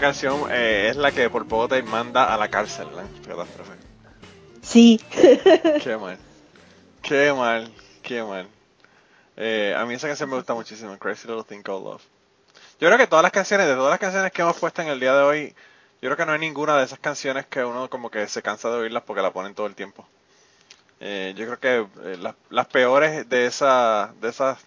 canción 0.01 0.51
eh, 0.51 0.89
es 0.89 0.97
la 0.97 1.11
que 1.11 1.29
por 1.29 1.47
poco 1.47 1.69
te 1.69 1.83
manda 1.83 2.33
a 2.33 2.37
la 2.37 2.49
cárcel, 2.49 2.87
¿no? 2.91 2.97
Catástrofe. 3.25 3.71
Sí. 4.61 4.99
Qué 5.11 5.97
mal. 5.97 6.17
Qué 7.01 7.31
mal. 7.31 7.71
Qué 8.01 8.23
mal. 8.23 8.47
Eh, 9.37 9.73
a 9.77 9.85
mí 9.85 9.93
esa 9.93 10.07
canción 10.07 10.29
me 10.29 10.35
gusta 10.35 10.53
muchísimo, 10.53 10.97
Crazy 10.97 11.27
Little 11.27 11.43
Thing 11.45 11.61
Called 11.61 11.83
Love. 11.83 12.03
Yo 12.79 12.87
creo 12.87 12.97
que 12.97 13.07
todas 13.07 13.23
las 13.23 13.31
canciones, 13.31 13.67
de 13.67 13.75
todas 13.75 13.91
las 13.91 13.99
canciones 13.99 14.31
que 14.31 14.41
hemos 14.41 14.57
puesto 14.57 14.81
en 14.81 14.89
el 14.89 14.99
día 14.99 15.13
de 15.13 15.23
hoy, 15.23 15.55
yo 16.01 16.09
creo 16.09 16.17
que 16.17 16.25
no 16.25 16.33
hay 16.33 16.39
ninguna 16.39 16.77
de 16.77 16.83
esas 16.83 16.99
canciones 16.99 17.45
que 17.45 17.63
uno 17.63 17.89
como 17.89 18.09
que 18.09 18.27
se 18.27 18.41
cansa 18.41 18.69
de 18.69 18.77
oírlas 18.77 19.03
porque 19.03 19.21
la 19.21 19.31
ponen 19.31 19.53
todo 19.53 19.67
el 19.67 19.75
tiempo. 19.75 20.05
Eh, 20.99 21.33
yo 21.37 21.45
creo 21.45 21.59
que 21.59 22.09
eh, 22.09 22.17
las, 22.17 22.35
las 22.49 22.67
peores 22.67 23.29
de, 23.29 23.45
esa, 23.45 24.13
de 24.19 24.29
esas 24.29 24.59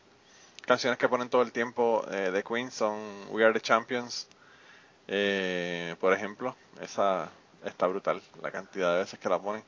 canciones 0.65 0.99
que 0.99 1.09
ponen 1.09 1.29
todo 1.29 1.43
el 1.43 1.53
tiempo 1.53 2.05
eh, 2.11 2.31
de 2.33 2.43
Queen 2.43 2.71
son 2.71 2.99
We 3.31 3.45
Are 3.45 3.53
the 3.53 3.61
Champions, 3.61 4.29
eh, 5.09 5.97
por 6.01 6.13
ejemplo. 6.13 6.57
Esa 6.81 7.29
está 7.65 7.87
brutal, 7.87 8.21
la 8.43 8.51
cantidad 8.51 8.93
de 8.93 8.99
veces 9.01 9.19
que 9.19 9.29
la 9.29 9.39
ponen. 9.39 9.65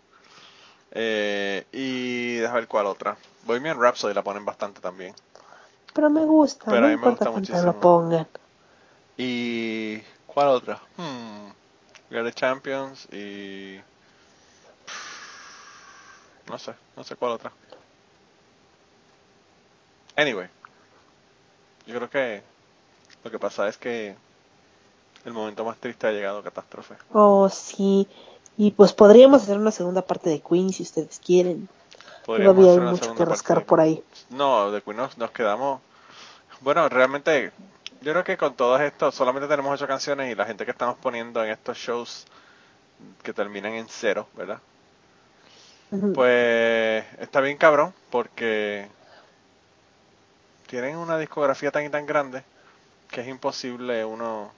Eh, 0.92 1.66
y 1.72 2.36
déjame 2.36 2.60
ver 2.60 2.68
cuál 2.68 2.86
otra. 2.86 3.16
Bohemian 3.44 3.80
Rhapsody 3.80 4.14
la 4.14 4.22
ponen 4.22 4.44
bastante 4.44 4.80
también. 4.80 5.14
Pero 5.92 6.10
me 6.10 6.24
gusta, 6.24 6.66
Pero 6.66 6.82
no 6.82 6.86
a 6.86 6.90
mí 6.90 6.96
me 6.96 7.10
gusta 7.10 7.30
muchísimo. 7.30 7.62
lo 7.62 7.80
pongan. 7.80 8.28
¿Y 9.16 10.00
cuál 10.26 10.48
otra? 10.48 10.80
Hmm. 10.96 11.50
We 12.10 12.18
Are 12.18 12.30
the 12.30 12.34
Champions 12.34 13.06
y... 13.12 13.80
No 16.48 16.58
sé, 16.58 16.74
no 16.96 17.02
sé 17.02 17.16
cuál 17.16 17.32
otra. 17.32 17.50
Anyway. 20.16 20.48
Yo 21.86 21.96
creo 21.96 22.10
que 22.10 22.42
lo 23.24 23.30
que 23.30 23.38
pasa 23.38 23.68
es 23.68 23.76
que 23.76 24.16
el 25.26 25.32
momento 25.32 25.64
más 25.64 25.76
triste 25.78 26.06
ha 26.06 26.12
llegado, 26.12 26.42
catástrofe. 26.42 26.94
Oh, 27.12 27.48
sí. 27.48 28.06
Y 28.56 28.70
pues 28.70 28.92
podríamos 28.92 29.42
hacer 29.42 29.58
una 29.58 29.72
segunda 29.72 30.00
parte 30.02 30.30
de 30.30 30.40
Queen 30.40 30.72
si 30.72 30.84
ustedes 30.84 31.18
quieren. 31.18 31.68
Podríamos 32.24 32.56
Todavía 32.56 32.72
hay 32.80 32.90
mucho 32.92 33.04
segunda 33.04 33.24
que 33.24 33.30
rascar 33.30 33.66
por 33.66 33.80
ahí. 33.80 34.02
No, 34.30 34.70
de 34.70 34.80
Queen 34.82 34.96
nos, 34.96 35.18
nos 35.18 35.32
quedamos. 35.32 35.80
Bueno, 36.60 36.88
realmente, 36.88 37.52
yo 38.02 38.12
creo 38.12 38.24
que 38.24 38.36
con 38.36 38.54
todo 38.54 38.78
esto 38.78 39.10
solamente 39.10 39.48
tenemos 39.48 39.74
ocho 39.74 39.88
canciones 39.88 40.30
y 40.30 40.36
la 40.36 40.46
gente 40.46 40.64
que 40.64 40.70
estamos 40.70 40.96
poniendo 40.96 41.44
en 41.44 41.50
estos 41.50 41.76
shows 41.76 42.24
que 43.22 43.32
terminan 43.32 43.72
en 43.72 43.86
cero, 43.88 44.28
¿verdad? 44.34 44.60
Pues 46.14 47.04
está 47.18 47.40
bien 47.40 47.56
cabrón 47.56 47.92
porque 48.10 48.88
tienen 50.66 50.96
una 50.96 51.18
discografía 51.18 51.70
tan 51.70 51.84
y 51.84 51.90
tan 51.90 52.06
grande 52.06 52.42
que 53.08 53.20
es 53.20 53.28
imposible 53.28 54.04
uno 54.04 54.50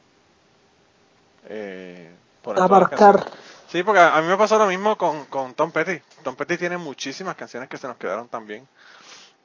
eh, 1.48 2.10
las 2.44 2.58
Abarcar. 2.60 3.24
Sí, 3.70 3.82
porque 3.82 4.00
a 4.00 4.16
a 4.16 4.22
mí 4.22 4.28
me 4.28 4.36
pasó 4.36 4.58
lo 4.58 4.66
mismo 4.66 4.96
con, 4.96 5.26
con 5.26 5.54
Tom 5.54 5.70
Petty. 5.70 6.00
Tom 6.22 6.34
Petty 6.36 6.56
tiene 6.56 6.78
muchísimas 6.78 7.36
canciones 7.36 7.68
que 7.68 7.76
se 7.76 7.86
nos 7.86 7.96
quedaron 7.96 8.28
también 8.28 8.66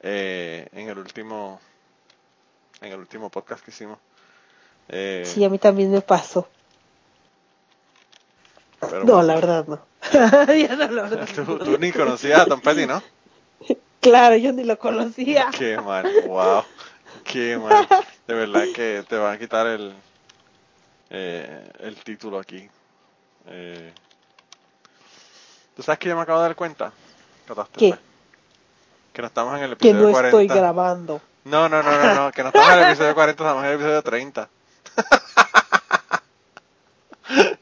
eh, 0.00 0.68
en 0.72 0.88
el 0.88 0.98
último 0.98 1.60
en 2.80 2.92
el 2.92 2.98
último 2.98 3.30
podcast 3.30 3.62
que 3.64 3.70
hicimos. 3.70 3.98
Eh, 4.88 5.22
Sí, 5.26 5.44
a 5.44 5.48
mí 5.50 5.58
también 5.58 5.90
me 5.90 6.00
pasó. 6.00 6.48
pero 8.80 9.04
No, 9.04 9.22
la 9.22 9.34
verdad 9.34 9.66
no. 9.66 9.80
Ya 10.54 10.76
no, 10.76 10.88
la 10.90 11.02
verdad. 11.08 11.28
Tú, 11.34 11.58
tú 11.58 11.78
ni 11.78 11.92
conocías 11.92 12.40
a 12.40 12.46
Tom 12.46 12.60
Petty, 12.60 12.86
¿no? 12.86 13.02
Claro, 14.00 14.36
yo 14.36 14.52
ni 14.52 14.64
lo 14.64 14.78
conocía. 14.78 15.48
Qué 15.56 15.78
mal, 15.80 16.06
wow, 16.26 16.62
qué 17.24 17.56
mal. 17.58 17.86
De 18.26 18.34
verdad 18.34 18.64
que 18.74 19.02
te 19.08 19.16
van 19.16 19.34
a 19.34 19.38
quitar 19.38 19.66
el 19.66 19.94
eh, 21.16 21.70
el 21.78 21.94
título 22.02 22.40
aquí. 22.40 22.68
Eh, 23.46 23.92
¿Tú 25.76 25.82
sabes 25.82 25.98
que 26.00 26.08
yo 26.08 26.16
me 26.16 26.22
acabo 26.22 26.40
de 26.40 26.46
dar 26.48 26.56
cuenta? 26.56 26.92
Catástrofe. 27.46 27.78
¿Qué? 27.78 27.98
Que 29.12 29.22
no 29.22 29.28
estamos 29.28 29.56
en 29.56 29.62
el 29.64 29.76
Que 29.76 29.90
episodio 29.90 30.06
no 30.08 30.12
40. 30.12 30.28
estoy 30.42 30.48
grabando. 30.58 31.20
No, 31.44 31.68
no, 31.68 31.82
no, 31.82 31.90
no, 31.92 32.14
no, 32.14 32.32
que 32.32 32.42
no 32.42 32.48
estamos 32.48 32.68
en 32.72 32.78
el 32.78 32.84
episodio 32.86 33.14
40, 33.14 33.42
estamos 33.42 33.62
en 33.64 33.70
el 33.70 33.74
episodio 33.76 34.02
30. 34.02 34.48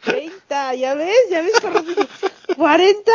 30, 0.04 0.74
ya 0.74 0.94
ves, 0.94 1.18
ya 1.30 1.42
ves, 1.42 1.60
perro. 1.60 1.82
40. 2.56 3.12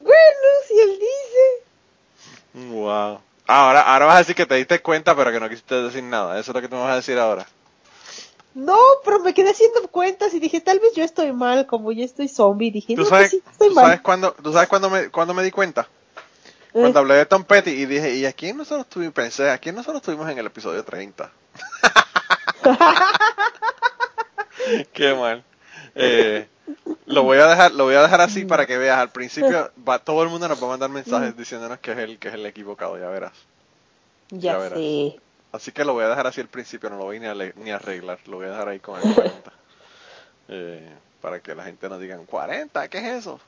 Bueno, 0.00 0.48
si 0.66 0.80
él 0.80 0.98
dice. 0.98 2.68
Wow. 2.74 3.20
Ahora, 3.46 3.80
ahora 3.80 4.06
vas 4.06 4.16
a 4.16 4.18
decir 4.18 4.34
que 4.34 4.44
te 4.46 4.56
diste 4.56 4.82
cuenta, 4.82 5.16
pero 5.16 5.32
que 5.32 5.40
no 5.40 5.48
quisiste 5.48 5.74
decir 5.76 6.02
nada. 6.02 6.38
Eso 6.38 6.50
es 6.50 6.54
lo 6.54 6.60
que 6.60 6.68
tú 6.68 6.76
me 6.76 6.82
vas 6.82 6.92
a 6.92 6.96
decir 6.96 7.18
ahora. 7.18 7.46
No, 8.54 8.76
pero 9.04 9.20
me 9.20 9.34
quedé 9.34 9.50
haciendo 9.50 9.86
cuentas 9.88 10.32
y 10.34 10.40
dije, 10.40 10.60
tal 10.60 10.80
vez 10.80 10.92
yo 10.94 11.04
estoy 11.04 11.32
mal, 11.32 11.66
como 11.66 11.92
yo 11.92 12.04
estoy 12.04 12.28
zombie. 12.28 12.70
Dije, 12.70 12.94
¿Tú 12.94 13.02
no, 13.02 13.04
sabes, 13.04 13.30
pues 13.30 13.32
sí, 13.32 13.42
estoy 13.50 13.68
tú 13.68 13.74
sabes 13.74 13.74
mal. 13.74 14.02
cuándo, 14.02 14.32
tú 14.42 14.52
sabes 14.52 14.68
cuándo 14.68 14.90
me, 14.90 15.10
cuándo 15.10 15.34
me 15.34 15.42
di 15.42 15.50
cuenta? 15.50 15.88
Eh, 16.74 16.80
Cuando 16.80 16.98
hablé 17.00 17.14
de 17.14 17.26
Tom 17.26 17.44
Petty 17.44 17.70
y 17.70 17.86
dije, 17.86 18.14
¿y 18.16 18.26
a 18.26 18.32
quién 18.32 18.56
nosotros 18.56 18.86
tuvimos? 18.88 19.14
Pensé, 19.14 19.50
¿a 19.50 19.58
quién 19.58 19.74
nosotros 19.76 20.02
tuvimos 20.02 20.28
en 20.30 20.38
el 20.38 20.46
episodio 20.46 20.84
30? 20.84 21.30
Qué 24.92 25.14
mal. 25.14 25.44
Eh, 25.94 26.46
lo 27.06 27.22
voy 27.22 27.38
a 27.38 27.46
dejar, 27.46 27.72
lo 27.72 27.84
voy 27.84 27.94
a 27.94 28.02
dejar 28.02 28.20
así 28.20 28.44
para 28.44 28.66
que 28.66 28.76
veas. 28.78 28.98
Al 28.98 29.10
principio 29.12 29.70
va, 29.86 29.98
todo 29.98 30.22
el 30.22 30.28
mundo 30.28 30.48
nos 30.48 30.60
va 30.62 30.66
a 30.66 30.70
mandar 30.70 30.90
mensajes 30.90 31.36
diciéndonos 31.36 31.78
que 31.80 31.92
es 31.92 31.98
el, 31.98 32.18
que 32.18 32.28
es 32.28 32.34
el 32.34 32.46
equivocado, 32.46 32.98
ya 32.98 33.08
verás. 33.08 33.32
ya 34.30 34.40
ya 34.40 34.58
verás. 34.58 34.74
sé. 34.74 35.20
Así 35.58 35.72
que 35.72 35.84
lo 35.84 35.92
voy 35.92 36.04
a 36.04 36.08
dejar 36.08 36.24
así 36.28 36.40
al 36.40 36.46
principio, 36.46 36.88
no 36.88 36.96
lo 36.98 37.04
voy 37.04 37.18
ni 37.18 37.26
a, 37.26 37.34
le- 37.34 37.52
ni 37.56 37.72
a 37.72 37.76
arreglar, 37.76 38.20
lo 38.26 38.36
voy 38.36 38.46
a 38.46 38.50
dejar 38.50 38.68
ahí 38.68 38.78
con 38.78 38.96
el 39.00 39.12
40. 39.14 39.52
Eh, 40.50 40.88
para 41.20 41.40
que 41.40 41.54
la 41.54 41.64
gente 41.64 41.88
no 41.90 41.98
digan, 41.98 42.26
¿40? 42.26 42.88
¿Qué 42.88 42.98
es 42.98 43.04
eso? 43.04 43.38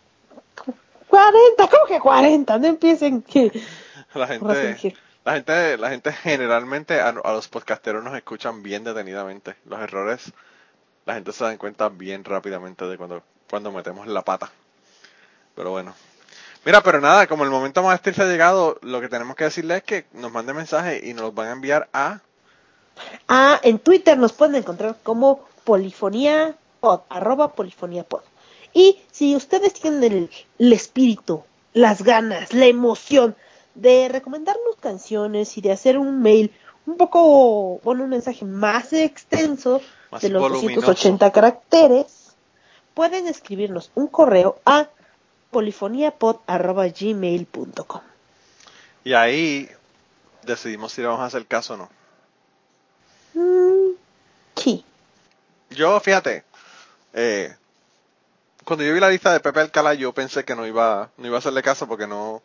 40, 1.09 1.69
¿cómo 1.69 1.87
que 1.87 1.99
40? 1.99 2.59
No 2.59 2.67
empiecen 2.67 3.23
que... 3.23 3.51
La 4.13 4.27
gente, 4.27 4.45
la 5.25 5.33
gente, 5.35 5.77
la 5.79 5.89
gente 5.89 6.13
generalmente 6.13 7.01
a, 7.01 7.09
a 7.09 7.33
los 7.33 7.49
podcasteros 7.49 8.05
nos 8.05 8.15
escuchan 8.15 8.63
bien 8.63 8.85
detenidamente. 8.85 9.55
Los 9.65 9.81
errores, 9.81 10.33
la 11.07 11.15
gente 11.15 11.33
se 11.33 11.45
da 11.45 11.57
cuenta 11.57 11.89
bien 11.89 12.23
rápidamente 12.25 12.85
de 12.85 12.99
cuando, 12.99 13.23
cuando 13.49 13.73
metemos 13.73 14.07
la 14.07 14.21
pata. 14.23 14.51
Pero 15.55 15.71
bueno. 15.71 15.95
Mira, 16.65 16.83
pero 16.83 17.01
nada, 17.01 17.27
como 17.27 17.45
el 17.45 17.51
momento 17.51 17.83
más 17.83 18.03
triste 18.03 18.23
ha 18.23 18.27
llegado, 18.27 18.79
lo 18.83 19.01
que 19.01 19.09
tenemos 19.09 19.35
que 19.35 19.45
decirle 19.45 19.79
es 19.79 19.83
que 19.83 20.07
nos 20.13 20.31
mande 20.31 20.53
mensajes 20.53 21.03
y 21.03 21.15
nos 21.15 21.25
los 21.25 21.35
van 21.35 21.49
a 21.49 21.53
enviar 21.53 21.89
a 21.93 22.21
Ah, 23.29 23.61
en 23.63 23.79
Twitter 23.79 24.19
nos 24.19 24.33
pueden 24.33 24.57
encontrar 24.57 24.97
como 25.03 25.41
polifonía 25.65 26.55
pod, 26.81 27.01
arroba 27.09 27.53
polifonía 27.55 28.05
pod. 28.05 28.23
Y 28.73 28.99
si 29.11 29.35
ustedes 29.37 29.73
tienen 29.73 30.05
el, 30.05 30.31
el 30.59 30.73
espíritu, 30.73 31.43
las 31.73 32.03
ganas, 32.03 32.53
la 32.53 32.67
emoción 32.67 33.37
de 33.75 34.09
recomendarnos 34.09 34.77
canciones 34.81 35.57
y 35.57 35.61
de 35.61 35.73
hacer 35.73 35.99
un 35.99 36.23
mail 36.23 36.53
un 36.87 36.97
poco, 36.97 37.81
bueno, 37.85 38.05
un 38.05 38.11
mensaje 38.11 38.45
más 38.45 38.93
extenso 38.93 39.81
Más 40.11 40.23
de 40.23 40.29
los 40.29 40.43
voluminoso. 40.43 40.87
280 40.87 41.33
caracteres, 41.33 42.35
pueden 42.95 43.27
escribirnos 43.29 43.91
un 43.95 44.09
correo 44.09 44.59
a 44.65 44.89
polifoniapod.gmail.com. 45.51 48.03
y 49.05 49.15
ahí 49.15 49.71
decidimos 50.43 50.93
si 50.93 51.01
le 51.01 51.09
vamos 51.09 51.23
a 51.23 51.27
hacer 51.27 51.47
caso 51.47 51.75
o 51.75 51.77
no. 51.77 51.91
Mm, 53.35 53.93
sí. 54.57 54.85
Yo, 55.71 55.99
fíjate, 56.01 56.45
eh, 57.13 57.55
cuando 58.65 58.85
yo 58.85 58.95
vi 58.95 59.01
la 59.01 59.11
lista 59.11 59.33
de 59.33 59.41
Pepe 59.41 59.61
Alcalá, 59.61 59.95
yo 59.95 60.13
pensé 60.13 60.45
que 60.45 60.55
no 60.55 60.67
iba, 60.67 61.11
no 61.17 61.27
iba 61.27 61.37
a 61.37 61.39
hacerle 61.39 61.63
caso 61.63 61.89
porque 61.89 62.07
no, 62.07 62.43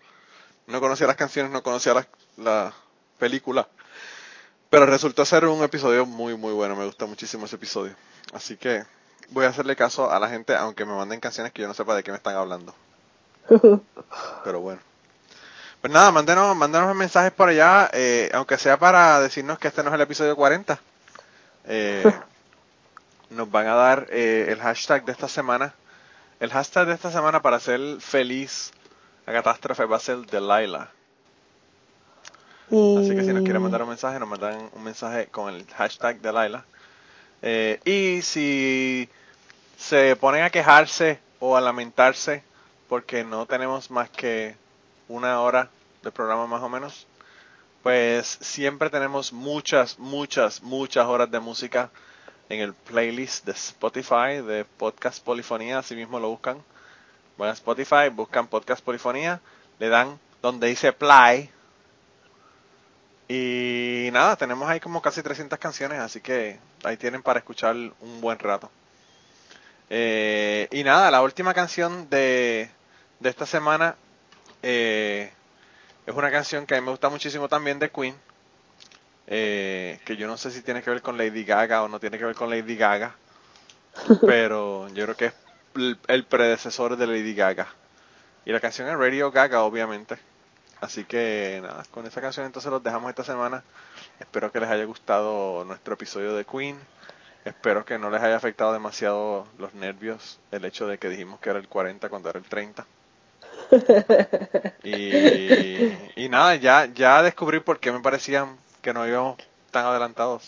no 0.68 0.80
conocía 0.80 1.08
las 1.08 1.16
canciones, 1.16 1.52
no 1.52 1.64
conocía 1.64 1.94
la, 1.94 2.08
la 2.38 2.74
película. 3.20 3.68
Pero 4.70 4.86
resultó 4.86 5.26
ser 5.26 5.46
un 5.46 5.64
episodio 5.64 6.06
muy, 6.06 6.36
muy 6.36 6.54
bueno. 6.54 6.76
Me 6.76 6.86
gusta 6.86 7.06
muchísimo 7.06 7.46
ese 7.46 7.56
episodio. 7.56 7.96
Así 8.34 8.58
que 8.58 8.84
voy 9.30 9.46
a 9.46 9.50
hacerle 9.50 9.76
caso 9.76 10.12
a 10.12 10.20
la 10.20 10.30
gente, 10.30 10.56
aunque 10.56 10.86
me 10.86 10.94
manden 10.94 11.20
canciones 11.20 11.54
que 11.54 11.62
yo 11.62 11.68
no 11.68 11.74
sepa 11.74 11.96
de 11.96 12.04
qué 12.04 12.12
me 12.12 12.18
están 12.18 12.36
hablando. 12.36 12.74
Pero 14.44 14.60
bueno. 14.62 14.82
Pues 15.82 15.94
nada, 15.94 16.12
mándenos, 16.12 16.56
mándenos 16.56 16.96
mensajes 16.96 17.32
por 17.32 17.50
allá, 17.50 17.90
eh, 17.94 18.32
aunque 18.34 18.58
sea 18.58 18.78
para 18.78 19.20
decirnos 19.20 19.60
que 19.60 19.68
este 19.68 19.84
no 19.84 19.90
es 19.90 19.96
el 19.96 20.02
episodio 20.02 20.36
40. 20.36 20.80
Eh, 21.68 22.04
nos 23.30 23.52
van 23.52 23.68
a 23.68 23.76
dar 23.76 24.08
eh, 24.10 24.48
el 24.50 24.60
hashtag 24.60 25.06
de 25.06 25.12
esta 25.12 25.28
semana. 25.28 25.74
El 26.40 26.50
hashtag 26.52 26.88
de 26.88 26.94
esta 26.94 27.12
semana 27.12 27.42
para 27.42 27.60
ser 27.60 27.80
feliz 28.00 28.72
a 29.26 29.32
catástrofe 29.32 29.86
va 29.86 29.98
a 29.98 30.00
ser 30.00 30.18
Delilah. 30.26 30.90
Así 32.68 33.16
que 33.16 33.24
si 33.24 33.32
nos 33.32 33.44
quieren 33.44 33.62
mandar 33.62 33.84
un 33.84 33.90
mensaje, 33.90 34.20
nos 34.20 34.28
mandan 34.28 34.70
un 34.74 34.84
mensaje 34.84 35.28
con 35.28 35.54
el 35.54 35.66
hashtag 35.68 36.20
Delilah. 36.20 36.64
Eh, 37.42 37.80
y 37.86 38.22
si 38.24 39.08
se 39.78 40.16
ponen 40.16 40.44
a 40.44 40.50
quejarse 40.50 41.20
o 41.40 41.56
a 41.56 41.62
lamentarse 41.62 42.44
porque 42.88 43.24
no 43.24 43.46
tenemos 43.46 43.92
más 43.92 44.10
que 44.10 44.56
una 45.08 45.42
hora 45.42 45.70
de 46.04 46.12
programa 46.12 46.48
más 46.48 46.62
o 46.62 46.70
menos, 46.70 47.08
pues 47.84 48.38
siempre 48.42 48.90
tenemos 48.90 49.32
muchas, 49.32 50.00
muchas, 50.00 50.64
muchas 50.64 51.06
horas 51.06 51.30
de 51.30 51.40
música 51.40 51.90
en 52.50 52.62
el 52.62 52.74
playlist 52.74 53.46
de 53.46 53.52
Spotify 53.52 54.42
de 54.46 54.66
Podcast 54.78 55.24
Polifonía, 55.24 55.80
así 55.80 55.96
mismo 55.96 56.20
lo 56.20 56.30
buscan. 56.30 56.64
Van 57.38 57.50
a 57.50 57.54
Spotify, 57.54 58.10
buscan 58.12 58.48
Podcast 58.48 58.84
Polifonía, 58.84 59.42
le 59.80 59.90
dan 59.90 60.20
donde 60.42 60.68
dice 60.68 60.94
play. 60.94 61.50
Y 63.28 64.10
nada, 64.14 64.36
tenemos 64.36 64.70
ahí 64.70 64.80
como 64.80 65.02
casi 65.02 65.24
300 65.24 65.58
canciones, 65.58 66.00
así 66.00 66.22
que 66.22 66.60
ahí 66.84 66.98
tienen 66.98 67.24
para 67.24 67.40
escuchar 67.40 67.76
un 67.76 68.22
buen 68.22 68.38
rato. 68.40 68.70
Eh, 69.90 70.68
y 70.72 70.84
nada, 70.84 71.12
la 71.12 71.22
última 71.22 71.54
canción 71.54 72.10
de, 72.10 72.70
de 73.20 73.30
esta 73.30 73.46
semana 73.46 73.96
eh, 74.62 75.32
es 76.06 76.14
una 76.16 76.32
canción 76.32 76.66
que 76.66 76.76
a 76.76 76.82
mí 76.82 76.86
me 76.86 76.92
gusta 76.92 77.10
muchísimo 77.10 77.48
también 77.48 77.80
de 77.80 77.90
Queen. 77.90 78.16
eh, 79.28 80.00
que 80.06 80.18
yo 80.18 80.28
no 80.28 80.38
sé 80.38 80.52
si 80.52 80.62
tiene 80.62 80.82
que 80.84 80.90
ver 80.90 81.02
con 81.02 81.18
Lady 81.18 81.44
Gaga 81.44 81.84
o 81.84 81.88
no 81.88 82.00
tiene 82.00 82.18
que 82.18 82.26
ver 82.26 82.36
con 82.36 82.50
Lady 82.50 82.76
Gaga. 82.76 83.16
pero 84.26 84.88
yo 84.90 85.06
creo 85.06 85.16
que 85.16 85.26
es 85.28 85.34
el, 86.08 86.26
predecesor 86.26 86.98
de 86.98 87.08
Lady 87.08 87.34
Gaga. 87.34 87.68
Y 88.46 88.52
la 88.52 88.60
canción 88.60 88.88
es 88.88 88.98
Radio 88.98 89.32
Gaga, 89.32 89.64
obviamente. 89.64 90.18
Así 90.82 91.06
que 91.06 91.60
nada, 91.64 91.84
con 91.92 92.06
esa 92.06 92.22
canción 92.22 92.46
entonces 92.46 92.72
los 92.72 92.84
dejamos 92.84 93.10
esta 93.10 93.24
semana. 93.24 93.64
Espero 94.20 94.52
que 94.52 94.60
les 94.60 94.70
haya 94.70 94.84
gustado 94.86 95.64
nuestro 95.66 95.96
episodio 95.96 96.36
de 96.36 96.46
Queen. 96.46 96.78
Espero 97.46 97.86
que 97.86 97.98
no 97.98 98.10
les 98.10 98.22
haya 98.22 98.36
afectado 98.36 98.74
demasiado 98.74 99.48
los 99.58 99.74
nervios 99.74 100.40
el 100.52 100.66
hecho 100.66 100.88
de 100.88 100.98
que 100.98 101.10
dijimos 101.10 101.40
que 101.40 101.50
era 101.50 101.60
el 101.60 101.68
40 101.68 102.10
cuando 102.10 102.30
era 102.30 102.40
el 102.40 102.46
30. 102.46 102.86
Y, 104.84 105.92
y 106.16 106.30
nada, 106.30 106.56
ya, 106.56 106.86
ya 106.94 107.24
descubrí 107.24 107.60
por 107.60 107.80
qué 107.80 107.92
me 107.92 108.00
parecían 108.02 108.56
que 108.82 108.94
no 108.94 109.08
íbamos 109.08 109.38
tan 109.72 109.86
adelantados. 109.86 110.44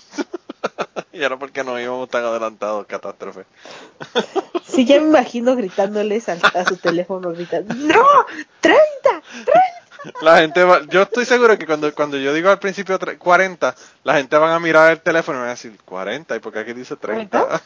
y 1.11 1.23
era 1.23 1.37
porque 1.37 1.63
no 1.63 1.79
íbamos 1.79 2.09
tan 2.09 2.23
adelantados, 2.23 2.85
catástrofe. 2.87 3.45
Sí, 4.67 4.85
ya 4.85 4.99
me 4.99 5.07
imagino 5.07 5.55
gritándoles 5.55 6.27
a, 6.29 6.33
a 6.33 6.65
su 6.65 6.75
teléfono, 6.77 7.31
gritando, 7.31 7.73
¡No! 7.73 8.03
¡30! 8.61 8.75
La 10.21 10.37
gente 10.39 10.63
va, 10.63 10.81
yo 10.89 11.01
estoy 11.03 11.25
seguro 11.25 11.57
que 11.57 11.65
cuando, 11.65 11.91
cuando 11.95 12.17
yo 12.17 12.31
digo 12.33 12.49
al 12.51 12.59
principio 12.59 12.99
tre- 12.99 13.17
40, 13.17 13.73
la 14.03 14.13
gente 14.15 14.37
van 14.37 14.51
a 14.51 14.59
mirar 14.59 14.91
el 14.91 14.99
teléfono 14.99 15.37
y 15.39 15.41
van 15.41 15.47
a 15.47 15.53
decir 15.53 15.75
40, 15.85 16.35
¿y 16.35 16.39
por 16.39 16.53
qué 16.53 16.59
aquí 16.59 16.73
dice 16.73 16.95
30? 16.97 17.61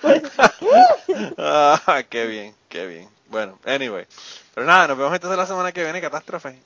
Pues, 0.00 0.22
ah, 1.38 2.02
qué 2.08 2.26
bien, 2.26 2.54
qué 2.68 2.86
bien. 2.86 3.08
Bueno, 3.28 3.58
anyway. 3.64 4.06
Pero 4.54 4.66
nada, 4.66 4.88
nos 4.88 4.98
vemos 4.98 5.14
entonces 5.14 5.38
la 5.38 5.46
semana 5.46 5.72
que 5.72 5.82
viene, 5.82 6.00
catástrofe. 6.00 6.58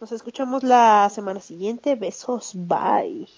nos 0.00 0.12
escuchamos 0.12 0.62
la 0.62 1.10
semana 1.12 1.40
siguiente. 1.40 1.94
Besos, 1.94 2.52
bye. 2.54 3.28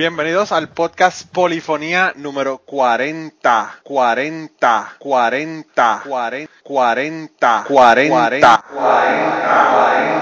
Bienvenidos 0.00 0.50
al 0.50 0.70
podcast 0.70 1.30
Polifonía 1.30 2.14
número 2.16 2.56
40, 2.56 3.80
40, 3.82 4.94
40, 4.98 6.02
40, 6.02 6.02
40, 6.02 6.48
40, 6.64 7.64
40, 7.64 7.64
40, 7.68 8.64
40, 8.64 8.64
40. 8.72 10.19